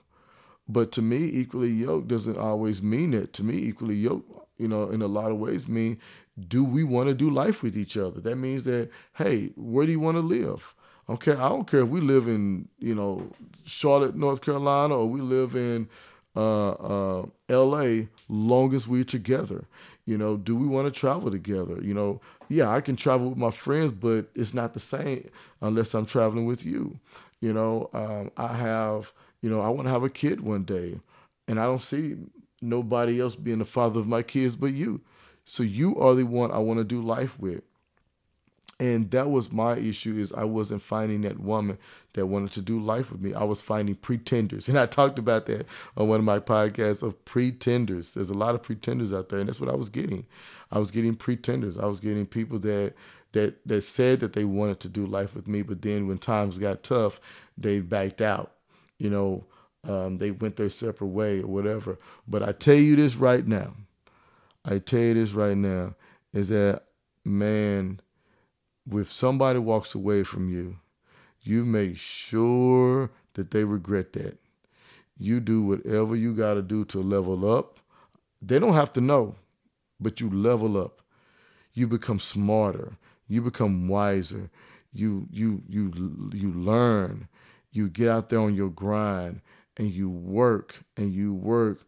But 0.68 0.92
to 0.92 1.02
me, 1.02 1.24
equally 1.24 1.70
yoked 1.70 2.08
doesn't 2.08 2.36
always 2.36 2.82
mean 2.82 3.14
it. 3.14 3.32
To 3.34 3.42
me, 3.42 3.56
equally 3.56 3.96
yoked, 3.96 4.30
you 4.58 4.68
know, 4.68 4.90
in 4.90 5.00
a 5.00 5.06
lot 5.06 5.30
of 5.30 5.38
ways 5.38 5.66
mean 5.66 5.98
do 6.46 6.62
we 6.64 6.84
want 6.84 7.08
to 7.08 7.14
do 7.14 7.30
life 7.30 7.62
with 7.62 7.76
each 7.76 7.96
other? 7.96 8.20
That 8.20 8.36
means 8.36 8.64
that, 8.64 8.90
hey, 9.14 9.50
where 9.56 9.86
do 9.86 9.92
you 9.92 10.00
want 10.00 10.16
to 10.16 10.22
live? 10.22 10.74
Okay, 11.08 11.32
I 11.32 11.48
don't 11.48 11.68
care 11.68 11.80
if 11.80 11.88
we 11.88 12.00
live 12.00 12.28
in, 12.28 12.68
you 12.78 12.94
know, 12.94 13.32
Charlotte, 13.64 14.14
North 14.14 14.42
Carolina, 14.42 14.94
or 14.94 15.06
we 15.06 15.20
live 15.20 15.56
in 15.56 15.88
uh, 16.36 16.70
uh, 16.70 17.26
L.A. 17.48 18.08
Long 18.28 18.74
as 18.74 18.86
we're 18.86 19.04
together, 19.04 19.64
you 20.08 20.16
know, 20.16 20.38
do 20.38 20.56
we 20.56 20.66
want 20.66 20.86
to 20.92 21.00
travel 21.00 21.30
together? 21.30 21.78
You 21.82 21.92
know, 21.92 22.22
yeah, 22.48 22.70
I 22.70 22.80
can 22.80 22.96
travel 22.96 23.28
with 23.28 23.36
my 23.36 23.50
friends, 23.50 23.92
but 23.92 24.30
it's 24.34 24.54
not 24.54 24.72
the 24.72 24.80
same 24.80 25.28
unless 25.60 25.92
I'm 25.92 26.06
traveling 26.06 26.46
with 26.46 26.64
you. 26.64 26.98
You 27.42 27.52
know, 27.52 27.90
um, 27.92 28.30
I 28.38 28.54
have, 28.54 29.12
you 29.42 29.50
know, 29.50 29.60
I 29.60 29.68
want 29.68 29.86
to 29.86 29.92
have 29.92 30.04
a 30.04 30.08
kid 30.08 30.40
one 30.40 30.64
day, 30.64 30.98
and 31.46 31.60
I 31.60 31.64
don't 31.64 31.82
see 31.82 32.16
nobody 32.62 33.20
else 33.20 33.36
being 33.36 33.58
the 33.58 33.66
father 33.66 34.00
of 34.00 34.06
my 34.06 34.22
kids 34.22 34.56
but 34.56 34.72
you. 34.72 35.02
So 35.44 35.62
you 35.62 35.94
are 36.00 36.14
the 36.14 36.24
one 36.24 36.52
I 36.52 36.58
want 36.58 36.78
to 36.78 36.84
do 36.84 37.02
life 37.02 37.38
with. 37.38 37.62
And 38.80 39.10
that 39.10 39.30
was 39.30 39.50
my 39.50 39.76
issue 39.76 40.18
is 40.18 40.32
I 40.32 40.44
wasn't 40.44 40.82
finding 40.82 41.22
that 41.22 41.40
woman 41.40 41.78
that 42.12 42.26
wanted 42.26 42.52
to 42.52 42.62
do 42.62 42.78
life 42.78 43.10
with 43.10 43.20
me. 43.20 43.34
I 43.34 43.42
was 43.42 43.60
finding 43.60 43.96
pretenders. 43.96 44.68
And 44.68 44.78
I 44.78 44.86
talked 44.86 45.18
about 45.18 45.46
that 45.46 45.66
on 45.96 46.08
one 46.08 46.20
of 46.20 46.24
my 46.24 46.38
podcasts 46.38 47.02
of 47.02 47.24
pretenders. 47.24 48.14
There's 48.14 48.30
a 48.30 48.34
lot 48.34 48.54
of 48.54 48.62
pretenders 48.62 49.12
out 49.12 49.28
there, 49.28 49.40
and 49.40 49.48
that's 49.48 49.60
what 49.60 49.70
I 49.70 49.76
was 49.76 49.88
getting. 49.88 50.26
I 50.70 50.78
was 50.78 50.90
getting 50.92 51.16
pretenders. 51.16 51.76
I 51.78 51.86
was 51.86 51.98
getting 52.00 52.26
people 52.26 52.58
that 52.60 52.94
that 53.32 53.56
that 53.66 53.82
said 53.82 54.20
that 54.20 54.32
they 54.32 54.44
wanted 54.44 54.80
to 54.80 54.88
do 54.88 55.06
life 55.06 55.34
with 55.34 55.48
me, 55.48 55.62
but 55.62 55.82
then 55.82 56.06
when 56.06 56.18
times 56.18 56.58
got 56.58 56.82
tough, 56.82 57.20
they 57.56 57.80
backed 57.80 58.20
out. 58.20 58.52
You 58.98 59.10
know, 59.10 59.44
um, 59.84 60.18
they 60.18 60.30
went 60.30 60.56
their 60.56 60.70
separate 60.70 61.08
way 61.08 61.40
or 61.40 61.46
whatever. 61.46 61.98
But 62.26 62.42
I 62.42 62.52
tell 62.52 62.76
you 62.76 62.96
this 62.96 63.16
right 63.16 63.46
now. 63.46 63.74
I 64.64 64.78
tell 64.78 65.00
you 65.00 65.14
this 65.14 65.32
right 65.32 65.56
now 65.56 65.94
is 66.32 66.48
that 66.48 66.82
man 67.24 68.00
if 68.92 69.12
somebody 69.12 69.58
walks 69.58 69.94
away 69.94 70.22
from 70.22 70.48
you, 70.48 70.78
you 71.42 71.64
make 71.64 71.96
sure 71.98 73.10
that 73.34 73.50
they 73.50 73.64
regret 73.64 74.12
that. 74.14 74.38
You 75.18 75.40
do 75.40 75.62
whatever 75.62 76.14
you 76.14 76.34
got 76.34 76.54
to 76.54 76.62
do 76.62 76.84
to 76.86 77.00
level 77.00 77.50
up. 77.50 77.80
They 78.40 78.58
don't 78.58 78.74
have 78.74 78.92
to 78.94 79.00
know, 79.00 79.34
but 80.00 80.20
you 80.20 80.30
level 80.30 80.80
up. 80.80 81.02
You 81.74 81.86
become 81.86 82.20
smarter. 82.20 82.96
You 83.26 83.42
become 83.42 83.88
wiser. 83.88 84.50
You 84.92 85.28
you 85.30 85.62
you 85.68 86.30
you 86.32 86.52
learn. 86.52 87.28
You 87.70 87.88
get 87.88 88.08
out 88.08 88.28
there 88.28 88.40
on 88.40 88.54
your 88.54 88.70
grind 88.70 89.40
and 89.76 89.90
you 89.90 90.08
work 90.08 90.82
and 90.96 91.12
you 91.12 91.34
work 91.34 91.84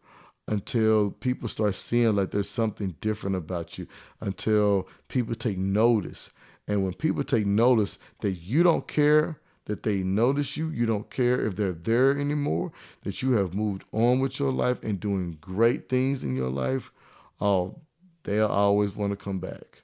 until 0.47 1.11
people 1.11 1.47
start 1.47 1.75
seeing 1.75 2.15
like 2.15 2.31
there's 2.31 2.49
something 2.49 2.95
different 3.01 3.35
about 3.35 3.77
you 3.77 3.87
until 4.19 4.87
people 5.07 5.35
take 5.35 5.57
notice 5.57 6.29
and 6.71 6.85
when 6.85 6.93
people 6.93 7.25
take 7.25 7.45
notice 7.45 7.99
that 8.21 8.31
you 8.31 8.63
don't 8.63 8.87
care 8.87 9.41
that 9.65 9.83
they 9.83 9.97
notice 9.97 10.55
you, 10.55 10.69
you 10.69 10.85
don't 10.85 11.09
care 11.09 11.45
if 11.45 11.57
they're 11.57 11.73
there 11.73 12.17
anymore, 12.17 12.71
that 13.03 13.21
you 13.21 13.33
have 13.33 13.53
moved 13.53 13.83
on 13.91 14.21
with 14.21 14.39
your 14.39 14.53
life 14.53 14.81
and 14.81 14.97
doing 14.97 15.37
great 15.41 15.89
things 15.89 16.23
in 16.23 16.33
your 16.33 16.47
life, 16.47 16.93
oh, 17.41 17.81
they'll 18.23 18.47
always 18.47 18.95
want 18.95 19.11
to 19.11 19.17
come 19.17 19.39
back. 19.39 19.83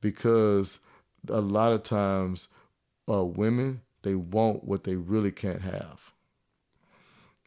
Because 0.00 0.80
a 1.28 1.40
lot 1.40 1.72
of 1.72 1.84
times, 1.84 2.48
uh, 3.08 3.24
women, 3.24 3.80
they 4.02 4.16
want 4.16 4.64
what 4.64 4.82
they 4.82 4.96
really 4.96 5.30
can't 5.30 5.62
have. 5.62 6.12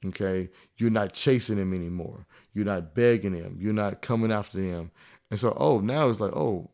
Okay? 0.05 0.49
You're 0.77 0.89
not 0.89 1.11
chasing 1.11 1.57
them 1.57 1.73
anymore. 1.73 2.27
You're 2.53 2.63
not 2.63 2.95
begging 2.95 3.33
them. 3.33 3.57
You're 3.59 3.73
not 3.73 4.01
coming 4.01 4.31
after 4.31 4.61
them. 4.61 4.91
And 5.29 5.37
so, 5.37 5.53
oh, 5.59 5.81
now 5.81 6.07
it's 6.07 6.21
like, 6.21 6.33
oh, 6.33 6.69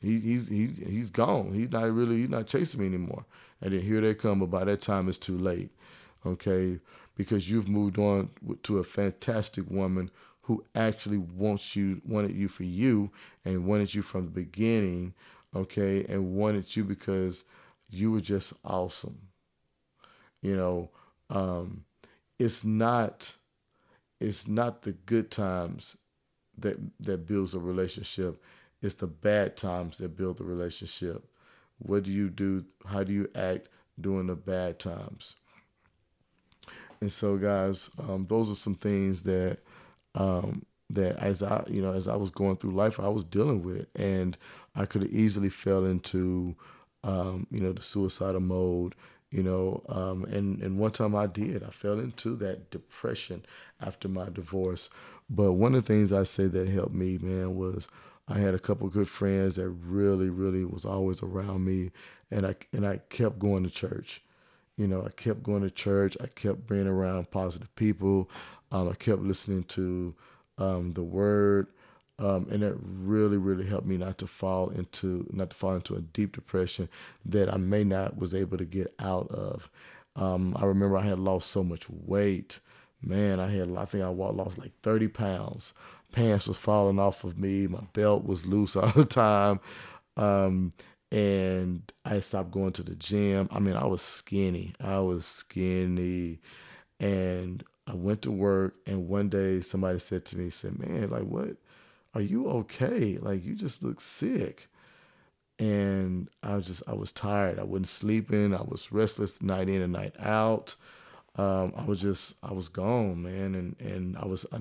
he, 0.00 0.20
he's 0.20 0.48
he's 0.48 0.78
he's 0.78 1.10
gone. 1.10 1.52
He's 1.52 1.70
not 1.70 1.90
really 1.92 2.18
he's 2.18 2.28
not 2.28 2.46
chasing 2.46 2.80
me 2.80 2.86
anymore. 2.86 3.24
And 3.60 3.72
then 3.72 3.80
here 3.80 4.00
they 4.00 4.14
come, 4.14 4.40
but 4.40 4.50
by 4.50 4.64
that 4.64 4.80
time 4.80 5.08
it's 5.08 5.18
too 5.18 5.36
late. 5.36 5.70
Okay, 6.24 6.80
because 7.16 7.50
you've 7.50 7.68
moved 7.68 7.98
on 7.98 8.30
to 8.64 8.78
a 8.78 8.84
fantastic 8.84 9.64
woman 9.68 10.10
who 10.42 10.64
actually 10.74 11.18
wants 11.18 11.76
you 11.76 12.00
wanted 12.06 12.34
you 12.34 12.48
for 12.48 12.64
you 12.64 13.10
and 13.44 13.66
wanted 13.66 13.94
you 13.94 14.02
from 14.02 14.24
the 14.24 14.30
beginning. 14.30 15.14
Okay, 15.54 16.04
and 16.08 16.36
wanted 16.36 16.76
you 16.76 16.84
because 16.84 17.44
you 17.90 18.12
were 18.12 18.20
just 18.20 18.52
awesome. 18.64 19.18
You 20.42 20.56
know, 20.56 20.90
um, 21.30 21.84
it's 22.38 22.64
not 22.64 23.34
it's 24.20 24.46
not 24.46 24.82
the 24.82 24.92
good 24.92 25.30
times 25.30 25.96
that 26.56 26.78
that 27.00 27.26
builds 27.26 27.54
a 27.54 27.58
relationship 27.58 28.40
it's 28.82 28.96
the 28.96 29.06
bad 29.06 29.56
times 29.56 29.98
that 29.98 30.16
build 30.16 30.38
the 30.38 30.44
relationship. 30.44 31.24
What 31.78 32.04
do 32.04 32.10
you 32.10 32.28
do? 32.28 32.64
How 32.86 33.04
do 33.04 33.12
you 33.12 33.28
act 33.34 33.68
during 34.00 34.26
the 34.26 34.36
bad 34.36 34.78
times? 34.78 35.36
And 37.00 37.12
so, 37.12 37.36
guys, 37.36 37.90
um, 37.98 38.26
those 38.28 38.50
are 38.50 38.56
some 38.56 38.74
things 38.74 39.22
that 39.24 39.58
um, 40.14 40.64
that 40.90 41.16
as 41.16 41.42
I, 41.42 41.64
you 41.68 41.82
know, 41.82 41.92
as 41.92 42.08
I 42.08 42.16
was 42.16 42.30
going 42.30 42.56
through 42.56 42.72
life, 42.72 42.98
I 42.98 43.08
was 43.08 43.24
dealing 43.24 43.62
with, 43.62 43.86
and 43.94 44.36
I 44.74 44.86
could 44.86 45.02
have 45.02 45.12
easily 45.12 45.50
fell 45.50 45.84
into, 45.84 46.56
um, 47.04 47.46
you 47.50 47.60
know, 47.60 47.72
the 47.72 47.82
suicidal 47.82 48.40
mode, 48.40 48.94
you 49.30 49.42
know, 49.42 49.82
um, 49.88 50.24
and 50.24 50.60
and 50.62 50.78
one 50.78 50.92
time 50.92 51.14
I 51.14 51.26
did, 51.26 51.62
I 51.62 51.70
fell 51.70 52.00
into 52.00 52.34
that 52.36 52.70
depression 52.70 53.44
after 53.80 54.08
my 54.08 54.28
divorce. 54.30 54.88
But 55.30 55.52
one 55.52 55.74
of 55.74 55.84
the 55.84 55.92
things 55.92 56.12
I 56.12 56.24
say 56.24 56.46
that 56.46 56.68
helped 56.68 56.94
me, 56.94 57.18
man, 57.18 57.54
was 57.54 57.86
I 58.28 58.38
had 58.38 58.54
a 58.54 58.58
couple 58.58 58.88
good 58.88 59.08
friends 59.08 59.56
that 59.56 59.68
really, 59.68 60.28
really 60.28 60.64
was 60.64 60.84
always 60.84 61.22
around 61.22 61.64
me, 61.64 61.90
and 62.30 62.46
I 62.46 62.56
and 62.72 62.86
I 62.86 62.98
kept 63.08 63.38
going 63.38 63.64
to 63.64 63.70
church. 63.70 64.22
You 64.76 64.86
know, 64.86 65.02
I 65.04 65.10
kept 65.10 65.42
going 65.42 65.62
to 65.62 65.70
church. 65.70 66.16
I 66.20 66.26
kept 66.26 66.66
being 66.68 66.86
around 66.86 67.30
positive 67.30 67.74
people. 67.74 68.30
Um, 68.70 68.88
I 68.88 68.94
kept 68.94 69.22
listening 69.22 69.64
to 69.64 70.14
um, 70.58 70.92
the 70.92 71.02
Word, 71.02 71.68
um, 72.18 72.46
and 72.50 72.62
it 72.62 72.76
really, 72.80 73.38
really 73.38 73.66
helped 73.66 73.86
me 73.86 73.96
not 73.96 74.18
to 74.18 74.26
fall 74.26 74.68
into 74.70 75.26
not 75.32 75.50
to 75.50 75.56
fall 75.56 75.74
into 75.74 75.94
a 75.96 76.00
deep 76.00 76.34
depression 76.34 76.88
that 77.24 77.52
I 77.52 77.56
may 77.56 77.82
not 77.82 78.18
was 78.18 78.34
able 78.34 78.58
to 78.58 78.66
get 78.66 78.94
out 78.98 79.30
of. 79.30 79.70
Um, 80.16 80.54
I 80.60 80.66
remember 80.66 80.98
I 80.98 81.06
had 81.06 81.18
lost 81.18 81.50
so 81.50 81.64
much 81.64 81.88
weight. 81.88 82.60
Man, 83.00 83.40
I 83.40 83.48
had 83.50 83.74
I 83.74 83.84
think 83.86 84.04
I 84.04 84.08
lost 84.08 84.58
like 84.58 84.72
thirty 84.82 85.08
pounds 85.08 85.72
pants 86.12 86.46
was 86.46 86.56
falling 86.56 86.98
off 86.98 87.24
of 87.24 87.38
me. 87.38 87.66
My 87.66 87.82
belt 87.92 88.24
was 88.24 88.46
loose 88.46 88.76
all 88.76 88.92
the 88.92 89.04
time. 89.04 89.60
Um, 90.16 90.72
and 91.10 91.90
I 92.04 92.20
stopped 92.20 92.50
going 92.50 92.72
to 92.72 92.82
the 92.82 92.94
gym. 92.94 93.48
I 93.50 93.58
mean, 93.60 93.76
I 93.76 93.86
was 93.86 94.02
skinny. 94.02 94.74
I 94.80 94.98
was 95.00 95.24
skinny. 95.24 96.40
And 97.00 97.64
I 97.86 97.94
went 97.94 98.22
to 98.22 98.30
work 98.30 98.74
and 98.86 99.08
one 99.08 99.28
day 99.28 99.60
somebody 99.60 99.98
said 99.98 100.24
to 100.26 100.36
me, 100.36 100.50
said, 100.50 100.78
Man, 100.78 101.10
like 101.10 101.22
what 101.22 101.56
are 102.14 102.20
you 102.20 102.48
okay? 102.48 103.16
Like 103.18 103.44
you 103.44 103.54
just 103.54 103.82
look 103.82 104.00
sick. 104.00 104.68
And 105.58 106.28
I 106.42 106.54
was 106.54 106.66
just 106.66 106.82
I 106.86 106.94
was 106.94 107.12
tired. 107.12 107.58
I 107.58 107.64
wasn't 107.64 107.88
sleeping. 107.88 108.54
I 108.54 108.62
was 108.62 108.92
restless 108.92 109.40
night 109.42 109.68
in 109.68 109.82
and 109.82 109.92
night 109.92 110.14
out 110.18 110.74
um, 111.38 111.72
I 111.76 111.84
was 111.84 112.00
just 112.00 112.34
I 112.42 112.52
was 112.52 112.68
gone, 112.68 113.22
man, 113.22 113.54
and 113.54 113.76
and 113.78 114.16
I 114.16 114.26
was 114.26 114.44
I, 114.52 114.58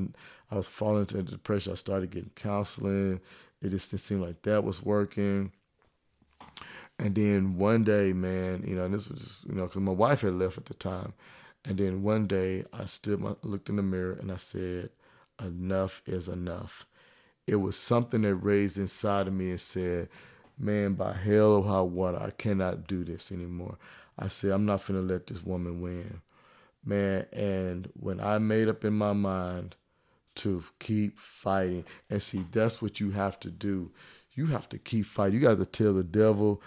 I 0.49 0.55
was 0.55 0.67
falling 0.67 1.01
into 1.01 1.23
depression. 1.23 1.73
I 1.73 1.75
started 1.75 2.11
getting 2.11 2.31
counseling. 2.35 3.19
It 3.61 3.69
just 3.69 3.91
didn't 3.91 4.01
seem 4.01 4.21
like 4.21 4.41
that 4.43 4.63
was 4.63 4.83
working. 4.83 5.51
And 6.99 7.13
then 7.13 7.57
one 7.57 7.83
day, 7.83 8.13
man, 8.13 8.63
you 8.65 8.75
know, 8.75 8.87
this 8.87 9.07
was 9.07 9.19
just, 9.19 9.45
you 9.45 9.53
know, 9.55 9.65
because 9.65 9.81
my 9.81 9.91
wife 9.91 10.21
had 10.21 10.33
left 10.33 10.57
at 10.57 10.65
the 10.65 10.73
time. 10.73 11.13
And 11.65 11.77
then 11.77 12.01
one 12.01 12.27
day, 12.27 12.63
I 12.71 12.85
stood, 12.85 13.19
my, 13.19 13.35
looked 13.43 13.69
in 13.69 13.75
the 13.75 13.83
mirror, 13.83 14.13
and 14.13 14.31
I 14.31 14.37
said, 14.37 14.89
"Enough 15.43 16.01
is 16.05 16.27
enough." 16.29 16.85
It 17.45 17.57
was 17.57 17.75
something 17.75 18.21
that 18.21 18.35
raised 18.35 18.77
inside 18.77 19.27
of 19.27 19.33
me 19.33 19.49
and 19.51 19.59
said, 19.59 20.07
"Man, 20.57 20.93
by 20.93 21.13
hell 21.13 21.57
or 21.57 21.63
high 21.63 21.81
water, 21.81 22.19
I 22.21 22.31
cannot 22.31 22.87
do 22.87 23.03
this 23.03 23.31
anymore. 23.31 23.77
I 24.19 24.29
said, 24.29 24.51
I'm 24.51 24.65
not 24.65 24.85
gonna 24.85 25.01
let 25.01 25.27
this 25.27 25.43
woman 25.43 25.81
win. 25.81 26.21
Man, 26.83 27.25
and 27.31 27.89
when 27.99 28.19
I 28.19 28.37
made 28.39 28.67
up 28.67 28.83
in 28.83 28.93
my 28.93 29.13
mind 29.13 29.75
to 30.37 30.63
keep 30.79 31.19
fighting, 31.19 31.85
and 32.09 32.21
see, 32.21 32.45
that's 32.51 32.81
what 32.81 32.99
you 32.99 33.11
have 33.11 33.39
to 33.41 33.49
do. 33.51 33.91
You 34.33 34.47
have 34.47 34.69
to 34.69 34.77
keep 34.77 35.05
fighting. 35.05 35.35
You 35.35 35.41
got 35.41 35.57
to 35.57 35.65
tell 35.65 35.93
the 35.93 36.03
devil, 36.03 36.61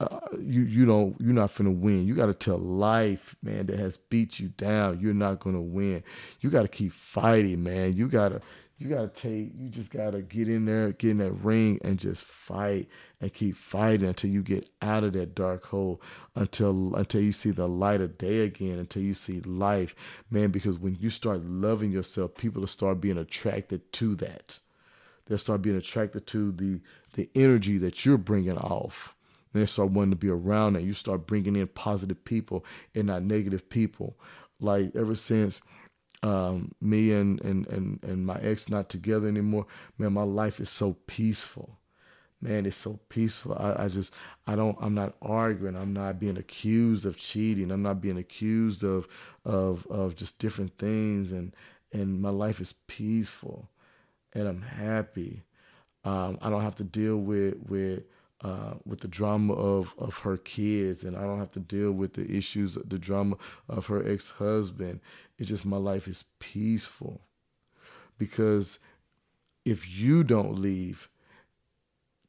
uh, 0.00 0.18
you 0.38 0.62
you 0.62 0.84
don't 0.84 1.16
you're 1.20 1.32
not 1.32 1.54
gonna 1.54 1.70
win. 1.70 2.06
You 2.06 2.14
got 2.14 2.26
to 2.26 2.34
tell 2.34 2.58
life, 2.58 3.36
man, 3.42 3.66
that 3.66 3.78
has 3.78 3.96
beat 3.96 4.40
you 4.40 4.48
down. 4.48 5.00
You're 5.00 5.14
not 5.14 5.40
gonna 5.40 5.62
win. 5.62 6.02
You 6.40 6.50
got 6.50 6.62
to 6.62 6.68
keep 6.68 6.92
fighting, 6.92 7.62
man. 7.62 7.96
You 7.96 8.08
gotta 8.08 8.42
you 8.78 8.88
gotta 8.88 9.08
take 9.08 9.52
you 9.56 9.68
just 9.68 9.90
gotta 9.90 10.22
get 10.22 10.48
in 10.48 10.64
there, 10.64 10.92
get 10.92 11.12
in 11.12 11.18
that 11.18 11.32
ring, 11.32 11.78
and 11.82 11.98
just 11.98 12.24
fight 12.24 12.88
and 13.20 13.32
keep 13.32 13.56
fighting 13.56 14.06
until 14.06 14.30
you 14.30 14.42
get 14.42 14.68
out 14.82 15.04
of 15.04 15.12
that 15.12 15.34
dark 15.34 15.64
hole, 15.66 16.00
until 16.34 16.94
until 16.94 17.20
you 17.20 17.32
see 17.32 17.50
the 17.50 17.68
light 17.68 18.00
of 18.00 18.18
day 18.18 18.40
again, 18.40 18.78
until 18.78 19.02
you 19.02 19.14
see 19.14 19.40
life, 19.40 19.94
man. 20.30 20.50
Because 20.50 20.78
when 20.78 20.96
you 21.00 21.10
start 21.10 21.44
loving 21.44 21.92
yourself, 21.92 22.34
people 22.34 22.60
will 22.60 22.68
start 22.68 23.00
being 23.00 23.18
attracted 23.18 23.92
to 23.94 24.16
that. 24.16 24.58
They'll 25.26 25.38
start 25.38 25.62
being 25.62 25.76
attracted 25.76 26.26
to 26.28 26.52
the 26.52 26.80
the 27.14 27.30
energy 27.34 27.78
that 27.78 28.04
you're 28.04 28.18
bringing 28.18 28.58
off 28.58 29.14
and 29.54 29.62
they 29.62 29.66
start 29.66 29.90
wanting 29.90 30.10
to 30.10 30.16
be 30.16 30.28
around 30.28 30.76
and 30.76 30.84
you 30.84 30.92
start 30.92 31.26
bringing 31.26 31.56
in 31.56 31.68
positive 31.68 32.22
people 32.24 32.64
and 32.94 33.06
not 33.06 33.22
negative 33.22 33.70
people. 33.70 34.18
Like 34.60 34.94
ever 34.96 35.14
since 35.14 35.60
um, 36.24 36.72
me 36.80 37.12
and, 37.12 37.38
and, 37.42 37.66
and, 37.66 38.02
and 38.02 38.24
my 38.24 38.38
ex 38.40 38.68
not 38.70 38.88
together 38.88 39.28
anymore, 39.28 39.66
man, 39.98 40.14
my 40.14 40.22
life 40.22 40.58
is 40.58 40.70
so 40.70 40.96
peaceful. 41.06 41.78
Man, 42.40 42.64
it's 42.64 42.78
so 42.78 42.98
peaceful. 43.10 43.54
I, 43.58 43.84
I 43.84 43.88
just, 43.88 44.12
I 44.46 44.56
don't, 44.56 44.76
I'm 44.80 44.94
not 44.94 45.14
arguing. 45.20 45.76
I'm 45.76 45.92
not 45.92 46.18
being 46.18 46.38
accused 46.38 47.04
of 47.04 47.18
cheating. 47.18 47.70
I'm 47.70 47.82
not 47.82 48.00
being 48.00 48.16
accused 48.16 48.82
of, 48.82 49.06
of, 49.44 49.86
of 49.88 50.16
just 50.16 50.38
different 50.38 50.78
things. 50.78 51.30
And, 51.30 51.54
and 51.92 52.22
my 52.22 52.30
life 52.30 52.58
is 52.58 52.74
peaceful 52.86 53.68
and 54.32 54.48
I'm 54.48 54.62
happy. 54.62 55.42
Um, 56.04 56.38
I 56.40 56.48
don't 56.48 56.62
have 56.62 56.76
to 56.76 56.84
deal 56.84 57.18
with, 57.18 57.54
with, 57.68 58.04
uh, 58.42 58.74
with 58.84 59.00
the 59.00 59.08
drama 59.08 59.54
of, 59.54 59.94
of 59.96 60.18
her 60.18 60.36
kids, 60.36 61.02
and 61.02 61.16
I 61.16 61.22
don't 61.22 61.38
have 61.38 61.52
to 61.52 61.60
deal 61.60 61.92
with 61.92 62.12
the 62.12 62.30
issues, 62.30 62.74
the 62.74 62.98
drama 62.98 63.36
of 63.70 63.86
her 63.86 64.06
ex 64.06 64.30
husband. 64.30 65.00
It's 65.38 65.48
just 65.48 65.64
my 65.64 65.76
life 65.76 66.06
is 66.06 66.24
peaceful. 66.38 67.20
Because 68.18 68.78
if 69.64 69.88
you 69.88 70.22
don't 70.22 70.58
leave, 70.58 71.08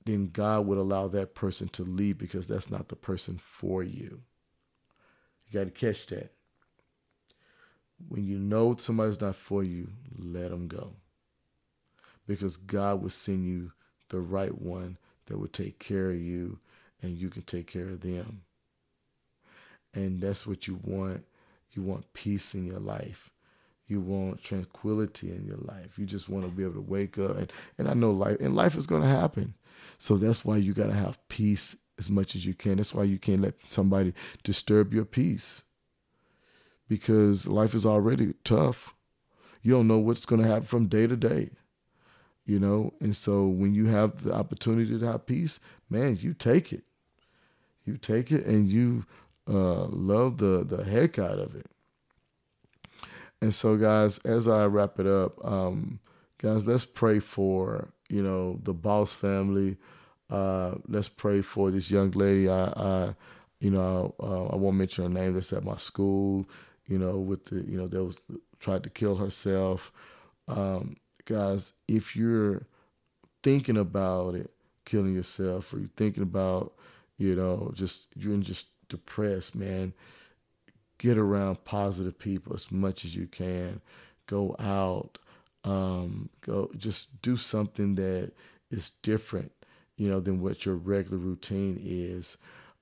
then 0.05 0.29
God 0.29 0.65
would 0.67 0.77
allow 0.77 1.07
that 1.09 1.35
person 1.35 1.67
to 1.69 1.83
leave 1.83 2.17
because 2.17 2.47
that's 2.47 2.69
not 2.69 2.89
the 2.89 2.95
person 2.95 3.39
for 3.43 3.83
you. 3.83 4.21
You 5.47 5.59
got 5.59 5.65
to 5.65 5.71
catch 5.71 6.07
that. 6.07 6.31
When 8.07 8.25
you 8.25 8.37
know 8.37 8.75
somebody's 8.77 9.21
not 9.21 9.35
for 9.35 9.63
you, 9.63 9.89
let 10.17 10.49
them 10.49 10.67
go. 10.67 10.93
Because 12.27 12.57
God 12.57 13.01
will 13.01 13.09
send 13.09 13.45
you 13.45 13.71
the 14.09 14.19
right 14.19 14.59
one 14.59 14.97
that 15.27 15.37
will 15.37 15.47
take 15.47 15.79
care 15.79 16.09
of 16.11 16.19
you 16.19 16.59
and 17.01 17.17
you 17.17 17.29
can 17.29 17.43
take 17.43 17.67
care 17.67 17.89
of 17.89 18.01
them. 18.01 18.41
And 19.93 20.21
that's 20.21 20.45
what 20.45 20.67
you 20.67 20.79
want. 20.83 21.25
You 21.75 21.83
want 21.83 22.11
peace 22.13 22.53
in 22.53 22.65
your 22.65 22.79
life. 22.79 23.29
You 23.87 23.99
want 24.01 24.43
tranquility 24.43 25.31
in 25.31 25.45
your 25.45 25.57
life. 25.57 25.97
You 25.97 26.05
just 26.05 26.29
want 26.29 26.45
to 26.45 26.51
be 26.51 26.63
able 26.63 26.73
to 26.75 26.81
wake 26.81 27.17
up 27.19 27.37
and, 27.37 27.53
and 27.77 27.87
I 27.87 27.93
know 27.93 28.11
life 28.11 28.37
and 28.39 28.55
life 28.55 28.75
is 28.75 28.87
gonna 28.87 29.07
happen. 29.07 29.53
So 29.99 30.17
that's 30.17 30.43
why 30.43 30.57
you 30.57 30.73
gotta 30.73 30.93
have 30.93 31.19
peace 31.29 31.75
as 31.99 32.09
much 32.09 32.35
as 32.35 32.45
you 32.45 32.53
can. 32.53 32.77
That's 32.77 32.93
why 32.93 33.03
you 33.03 33.19
can't 33.19 33.41
let 33.41 33.55
somebody 33.67 34.13
disturb 34.43 34.93
your 34.93 35.05
peace. 35.05 35.63
Because 36.87 37.47
life 37.47 37.73
is 37.75 37.85
already 37.85 38.33
tough. 38.43 38.93
You 39.61 39.73
don't 39.73 39.87
know 39.87 39.99
what's 39.99 40.25
gonna 40.25 40.47
happen 40.47 40.65
from 40.65 40.87
day 40.87 41.07
to 41.07 41.15
day 41.15 41.51
you 42.45 42.59
know 42.59 42.93
and 43.01 43.15
so 43.15 43.45
when 43.45 43.73
you 43.73 43.87
have 43.87 44.23
the 44.23 44.33
opportunity 44.33 44.97
to 44.97 45.05
have 45.05 45.25
peace 45.25 45.59
man 45.89 46.17
you 46.21 46.33
take 46.33 46.71
it 46.71 46.83
you 47.85 47.97
take 47.97 48.31
it 48.31 48.45
and 48.45 48.69
you 48.69 49.05
uh, 49.47 49.85
love 49.85 50.37
the 50.37 50.63
the 50.63 50.83
heck 50.83 51.19
out 51.19 51.39
of 51.39 51.55
it. 51.55 51.67
And 53.41 53.53
so 53.53 53.77
guys 53.77 54.17
as 54.19 54.47
i 54.47 54.65
wrap 54.65 54.99
it 54.99 55.05
up 55.05 55.43
um, 55.45 55.99
guys 56.37 56.65
let's 56.65 56.85
pray 56.85 57.19
for 57.19 57.89
you 58.09 58.23
know 58.23 58.59
the 58.63 58.73
boss 58.73 59.13
family. 59.13 59.77
Uh, 60.29 60.75
let's 60.87 61.07
pray 61.09 61.41
for 61.41 61.69
this 61.69 61.91
young 61.91 62.11
lady. 62.11 62.49
I, 62.49 62.65
I 62.65 63.15
you 63.59 63.71
know 63.71 64.13
uh, 64.21 64.47
i 64.47 64.55
won't 64.55 64.77
mention 64.77 65.03
her 65.05 65.09
name 65.09 65.33
that's 65.33 65.53
at 65.53 65.63
my 65.63 65.77
school 65.77 66.45
you 66.87 66.99
know 66.99 67.17
with 67.17 67.45
the 67.45 67.55
you 67.61 67.77
know 67.77 67.87
that 67.87 68.03
was 68.03 68.15
tried 68.59 68.83
to 68.83 68.89
kill 68.89 69.15
herself. 69.15 69.91
Um, 70.47 70.97
guys, 71.25 71.73
if 71.87 72.15
you're 72.15 72.65
thinking 73.43 73.77
about 73.77 74.35
it, 74.35 74.51
killing 74.85 75.13
yourself, 75.13 75.73
or 75.73 75.79
you're 75.79 75.89
thinking 75.95 76.23
about, 76.23 76.73
you 77.17 77.35
know, 77.35 77.71
just 77.73 78.07
you're 78.15 78.37
just 78.37 78.67
depressed, 78.89 79.55
man, 79.55 79.93
get 80.97 81.17
around 81.17 81.63
positive 81.65 82.17
people 82.17 82.53
as 82.53 82.71
much 82.71 83.05
as 83.05 83.15
you 83.15 83.27
can. 83.27 83.81
Go 84.27 84.55
out, 84.59 85.17
um, 85.63 86.29
go 86.41 86.71
just 86.77 87.21
do 87.21 87.37
something 87.37 87.95
that 87.95 88.31
is 88.71 88.91
different, 89.01 89.51
you 89.97 90.09
know, 90.09 90.19
than 90.19 90.41
what 90.41 90.65
your 90.65 90.75
regular 90.75 91.17
routine 91.17 91.79
is. 91.83 92.37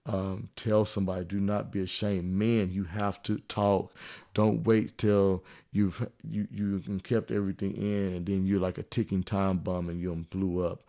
Um, 0.05 0.49
tell 0.57 0.83
somebody 0.83 1.23
do 1.23 1.39
not 1.39 1.71
be 1.71 1.79
ashamed. 1.79 2.33
Man 2.33 2.71
you 2.71 2.83
have 2.83 3.23
to 3.23 3.37
talk. 3.47 3.93
Don't 4.33 4.65
wait 4.65 4.97
till 4.97 5.43
you've 5.71 6.05
you 6.29 6.47
you 6.51 6.99
kept 7.03 7.31
everything 7.31 7.71
in 7.75 8.13
and 8.13 8.25
then 8.25 8.45
you're 8.45 8.59
like 8.59 8.77
a 8.77 8.83
ticking 8.83 9.23
time 9.23 9.59
bomb 9.59 9.87
and 9.87 10.01
you 10.01 10.13
blew 10.29 10.65
up. 10.65 10.83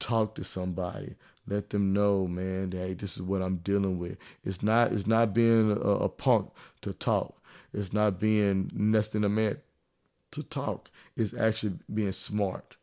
Talk 0.00 0.34
to 0.34 0.44
somebody 0.44 1.14
let 1.48 1.70
them 1.70 1.92
know 1.92 2.26
man 2.26 2.72
hey 2.72 2.94
this 2.94 3.16
is 3.16 3.22
what 3.22 3.42
i'm 3.42 3.56
dealing 3.58 3.98
with. 3.98 4.16
It's 4.44 4.62
not 4.62 4.92
it's 4.92 5.06
not 5.06 5.34
being 5.34 5.70
a, 5.70 5.74
a 5.74 6.08
punk 6.08 6.50
to 6.82 6.92
talk. 6.92 7.40
It's 7.72 7.92
not 7.92 8.18
being 8.20 8.70
nesting 8.74 9.24
a 9.24 9.28
man 9.28 9.58
to 10.32 10.42
talk. 10.42 10.90
It's 11.16 11.34
actually 11.34 11.74
being 11.92 12.12
smart 12.12 12.76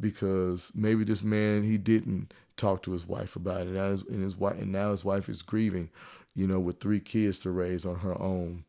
because 0.00 0.70
maybe 0.74 1.04
this 1.04 1.22
man 1.22 1.64
he 1.64 1.78
didn't 1.78 2.32
talk 2.56 2.82
to 2.82 2.92
his 2.92 3.06
wife 3.06 3.36
about 3.36 3.66
it. 3.66 3.76
And 3.76 4.22
his 4.22 4.36
wife, 4.36 4.60
and 4.60 4.72
now 4.72 4.90
his 4.90 5.04
wife 5.04 5.28
is 5.28 5.42
grieving, 5.42 5.90
you 6.34 6.46
know, 6.46 6.60
with 6.60 6.80
three 6.80 7.00
kids 7.00 7.38
to 7.40 7.50
raise 7.50 7.86
on 7.86 8.00
her 8.00 8.20
own, 8.20 8.64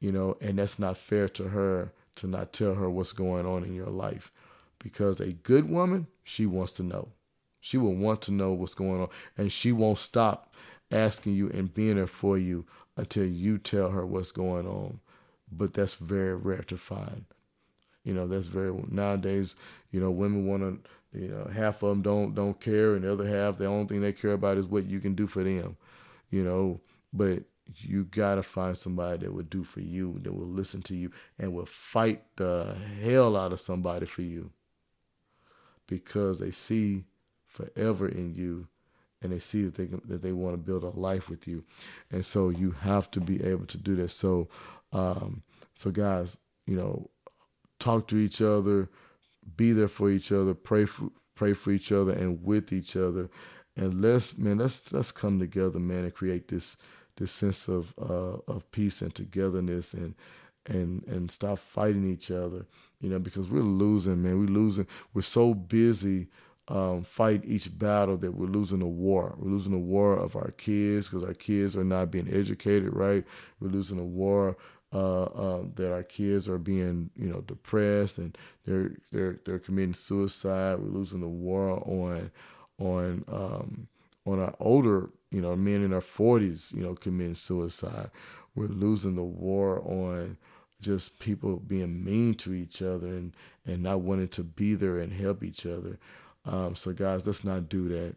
you 0.00 0.12
know, 0.12 0.36
and 0.40 0.58
that's 0.58 0.78
not 0.78 0.98
fair 0.98 1.28
to 1.30 1.48
her 1.48 1.92
to 2.16 2.26
not 2.26 2.52
tell 2.52 2.74
her 2.74 2.90
what's 2.90 3.12
going 3.12 3.46
on 3.46 3.64
in 3.64 3.74
your 3.74 3.90
life, 3.90 4.32
because 4.78 5.20
a 5.20 5.32
good 5.32 5.70
woman, 5.70 6.08
she 6.24 6.46
wants 6.46 6.72
to 6.74 6.82
know, 6.82 7.08
she 7.68 7.76
will 7.76 7.94
want 7.94 8.22
to 8.22 8.32
know 8.32 8.52
what's 8.52 8.72
going 8.72 9.02
on, 9.02 9.08
and 9.36 9.52
she 9.52 9.72
won't 9.72 9.98
stop 9.98 10.54
asking 10.90 11.34
you 11.34 11.50
and 11.50 11.74
being 11.74 11.96
there 11.96 12.06
for 12.06 12.38
you 12.38 12.64
until 12.96 13.26
you 13.26 13.58
tell 13.58 13.90
her 13.90 14.06
what's 14.06 14.32
going 14.32 14.66
on. 14.66 15.00
But 15.52 15.74
that's 15.74 15.92
very 15.92 16.34
rare 16.34 16.62
to 16.62 16.78
find. 16.78 17.26
You 18.04 18.14
know, 18.14 18.26
that's 18.26 18.46
very 18.46 18.72
nowadays. 18.88 19.54
You 19.90 20.00
know, 20.00 20.10
women 20.10 20.46
want 20.46 20.62
to 20.62 20.90
you 21.12 21.28
know, 21.28 21.50
half 21.52 21.82
of 21.82 21.90
them 21.90 22.00
don't 22.00 22.34
don't 22.34 22.58
care, 22.58 22.94
and 22.94 23.04
the 23.04 23.12
other 23.12 23.28
half, 23.28 23.58
the 23.58 23.66
only 23.66 23.86
thing 23.86 24.00
they 24.00 24.14
care 24.14 24.32
about 24.32 24.56
is 24.56 24.66
what 24.66 24.86
you 24.86 24.98
can 24.98 25.14
do 25.14 25.26
for 25.26 25.42
them. 25.42 25.76
You 26.30 26.44
know, 26.44 26.80
but 27.12 27.42
you 27.76 28.04
gotta 28.04 28.42
find 28.42 28.78
somebody 28.78 29.26
that 29.26 29.32
will 29.34 29.42
do 29.42 29.62
for 29.62 29.80
you, 29.80 30.18
that 30.22 30.32
will 30.32 30.46
listen 30.46 30.80
to 30.84 30.94
you, 30.94 31.10
and 31.38 31.52
will 31.52 31.66
fight 31.66 32.22
the 32.36 32.74
hell 33.04 33.36
out 33.36 33.52
of 33.52 33.60
somebody 33.60 34.06
for 34.06 34.22
you, 34.22 34.52
because 35.86 36.38
they 36.38 36.50
see 36.50 37.04
forever 37.58 38.08
in 38.08 38.34
you, 38.34 38.68
and 39.22 39.32
they 39.32 39.38
see 39.38 39.62
that 39.62 39.74
they 39.74 39.86
can, 39.86 40.00
that 40.06 40.22
they 40.22 40.32
want 40.32 40.54
to 40.54 40.58
build 40.58 40.84
a 40.84 40.90
life 40.90 41.28
with 41.28 41.48
you, 41.48 41.64
and 42.10 42.24
so 42.24 42.48
you 42.48 42.70
have 42.70 43.10
to 43.12 43.20
be 43.20 43.42
able 43.44 43.66
to 43.66 43.78
do 43.78 43.96
that. 43.96 44.10
So, 44.10 44.48
um, 44.92 45.42
so 45.74 45.90
guys, 45.90 46.36
you 46.66 46.76
know, 46.76 47.10
talk 47.78 48.08
to 48.08 48.16
each 48.16 48.40
other 48.40 48.88
be 49.56 49.72
there 49.72 49.88
for 49.88 50.10
each 50.10 50.32
other, 50.32 50.54
pray 50.54 50.84
for 50.84 51.10
pray 51.34 51.52
for 51.52 51.70
each 51.70 51.92
other 51.92 52.12
and 52.12 52.42
with 52.44 52.72
each 52.72 52.96
other, 52.96 53.28
and 53.76 54.00
let's 54.00 54.36
man 54.36 54.58
let's 54.58 54.82
let's 54.92 55.12
come 55.12 55.38
together, 55.38 55.78
man, 55.78 56.04
and 56.04 56.14
create 56.14 56.48
this 56.48 56.76
this 57.16 57.32
sense 57.32 57.68
of 57.68 57.94
uh, 57.98 58.38
of 58.46 58.70
peace 58.72 59.02
and 59.02 59.14
togetherness 59.14 59.94
and 59.94 60.14
and 60.66 61.04
and 61.06 61.30
stop 61.30 61.58
fighting 61.58 62.10
each 62.10 62.30
other, 62.30 62.66
you 63.00 63.08
know, 63.08 63.18
because 63.18 63.48
we're 63.48 63.60
losing, 63.60 64.22
man. 64.22 64.38
We're 64.38 64.46
losing. 64.46 64.86
We're 65.14 65.22
so 65.22 65.54
busy 65.54 66.28
um, 66.68 67.02
fight 67.04 67.42
each 67.44 67.76
battle 67.78 68.16
that 68.18 68.32
we're 68.32 68.46
losing 68.46 68.82
a 68.82 68.86
war. 68.86 69.34
We're 69.38 69.50
losing 69.50 69.72
a 69.74 69.78
war 69.78 70.16
of 70.16 70.36
our 70.36 70.50
kids 70.52 71.08
because 71.08 71.24
our 71.24 71.34
kids 71.34 71.76
are 71.76 71.84
not 71.84 72.10
being 72.10 72.28
educated 72.32 72.94
right. 72.94 73.24
We're 73.60 73.70
losing 73.70 73.98
a 73.98 74.04
war 74.04 74.56
uh, 74.92 75.24
uh, 75.24 75.62
that 75.74 75.92
our 75.92 76.02
kids 76.02 76.48
are 76.48 76.58
being, 76.58 77.10
you 77.16 77.28
know, 77.28 77.40
depressed 77.42 78.18
and 78.18 78.36
they're 78.64 78.92
they're 79.12 79.40
they're 79.44 79.58
committing 79.58 79.94
suicide. 79.94 80.78
We're 80.78 80.98
losing 80.98 81.20
the 81.20 81.28
war 81.28 81.82
on 81.86 82.30
on 82.78 83.24
um, 83.28 83.88
on 84.26 84.40
our 84.40 84.54
older, 84.60 85.10
you 85.30 85.40
know, 85.40 85.56
men 85.56 85.82
in 85.82 85.92
our 85.92 86.00
40s, 86.00 86.72
you 86.72 86.82
know, 86.82 86.94
committing 86.94 87.34
suicide. 87.34 88.10
We're 88.54 88.66
losing 88.66 89.14
the 89.14 89.22
war 89.22 89.80
on 89.80 90.36
just 90.80 91.18
people 91.18 91.56
being 91.56 92.04
mean 92.04 92.34
to 92.34 92.54
each 92.54 92.82
other 92.82 93.06
and, 93.06 93.34
and 93.66 93.82
not 93.82 94.00
wanting 94.00 94.28
to 94.28 94.42
be 94.44 94.74
there 94.74 94.98
and 94.98 95.12
help 95.12 95.42
each 95.42 95.66
other. 95.66 95.98
Um, 96.48 96.74
so, 96.74 96.92
guys, 96.92 97.26
let's 97.26 97.44
not 97.44 97.68
do 97.68 97.88
that. 97.88 98.16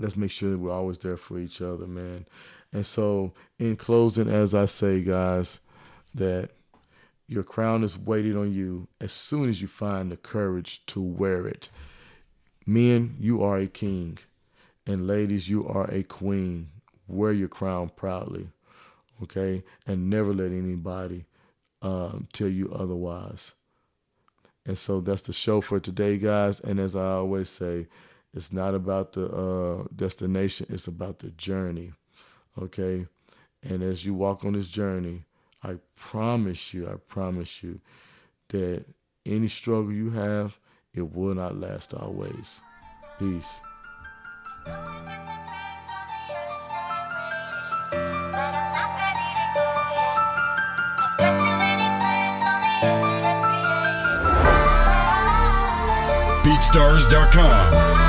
Let's 0.00 0.16
make 0.16 0.30
sure 0.30 0.50
that 0.50 0.58
we're 0.58 0.72
always 0.72 0.98
there 0.98 1.16
for 1.16 1.38
each 1.38 1.62
other, 1.62 1.86
man. 1.86 2.26
And 2.72 2.84
so, 2.84 3.32
in 3.58 3.76
closing, 3.76 4.28
as 4.28 4.54
I 4.54 4.64
say, 4.64 5.00
guys, 5.00 5.60
that 6.14 6.50
your 7.28 7.44
crown 7.44 7.84
is 7.84 7.96
waiting 7.96 8.36
on 8.36 8.52
you 8.52 8.88
as 9.00 9.12
soon 9.12 9.48
as 9.48 9.62
you 9.62 9.68
find 9.68 10.10
the 10.10 10.16
courage 10.16 10.84
to 10.86 11.00
wear 11.00 11.46
it. 11.46 11.68
Men, 12.66 13.16
you 13.20 13.42
are 13.42 13.58
a 13.58 13.66
king. 13.66 14.18
And 14.86 15.06
ladies, 15.06 15.48
you 15.48 15.66
are 15.66 15.88
a 15.90 16.02
queen. 16.02 16.68
Wear 17.06 17.32
your 17.32 17.48
crown 17.48 17.90
proudly, 17.94 18.48
okay? 19.22 19.62
And 19.86 20.10
never 20.10 20.34
let 20.34 20.50
anybody 20.50 21.26
um, 21.80 22.28
tell 22.32 22.48
you 22.48 22.72
otherwise. 22.72 23.52
And 24.66 24.78
so 24.78 25.00
that's 25.00 25.22
the 25.22 25.32
show 25.32 25.60
for 25.60 25.78
today, 25.78 26.16
guys. 26.16 26.60
And 26.60 26.80
as 26.80 26.96
I 26.96 27.06
always 27.12 27.50
say, 27.50 27.86
it's 28.32 28.52
not 28.52 28.74
about 28.74 29.12
the 29.12 29.26
uh, 29.26 29.84
destination, 29.94 30.66
it's 30.70 30.88
about 30.88 31.20
the 31.20 31.30
journey, 31.30 31.92
okay? 32.60 33.06
And 33.62 33.82
as 33.82 34.04
you 34.04 34.14
walk 34.14 34.44
on 34.44 34.54
this 34.54 34.68
journey, 34.68 35.24
I 35.62 35.76
promise 35.96 36.74
you, 36.74 36.88
I 36.88 36.94
promise 37.08 37.62
you 37.62 37.80
that 38.48 38.84
any 39.24 39.48
struggle 39.48 39.92
you 39.92 40.10
have, 40.10 40.58
it 40.92 41.14
will 41.14 41.34
not 41.34 41.58
last 41.58 41.94
always. 41.94 42.60
Peace. 43.18 43.60
BeatStars.com 56.74 58.03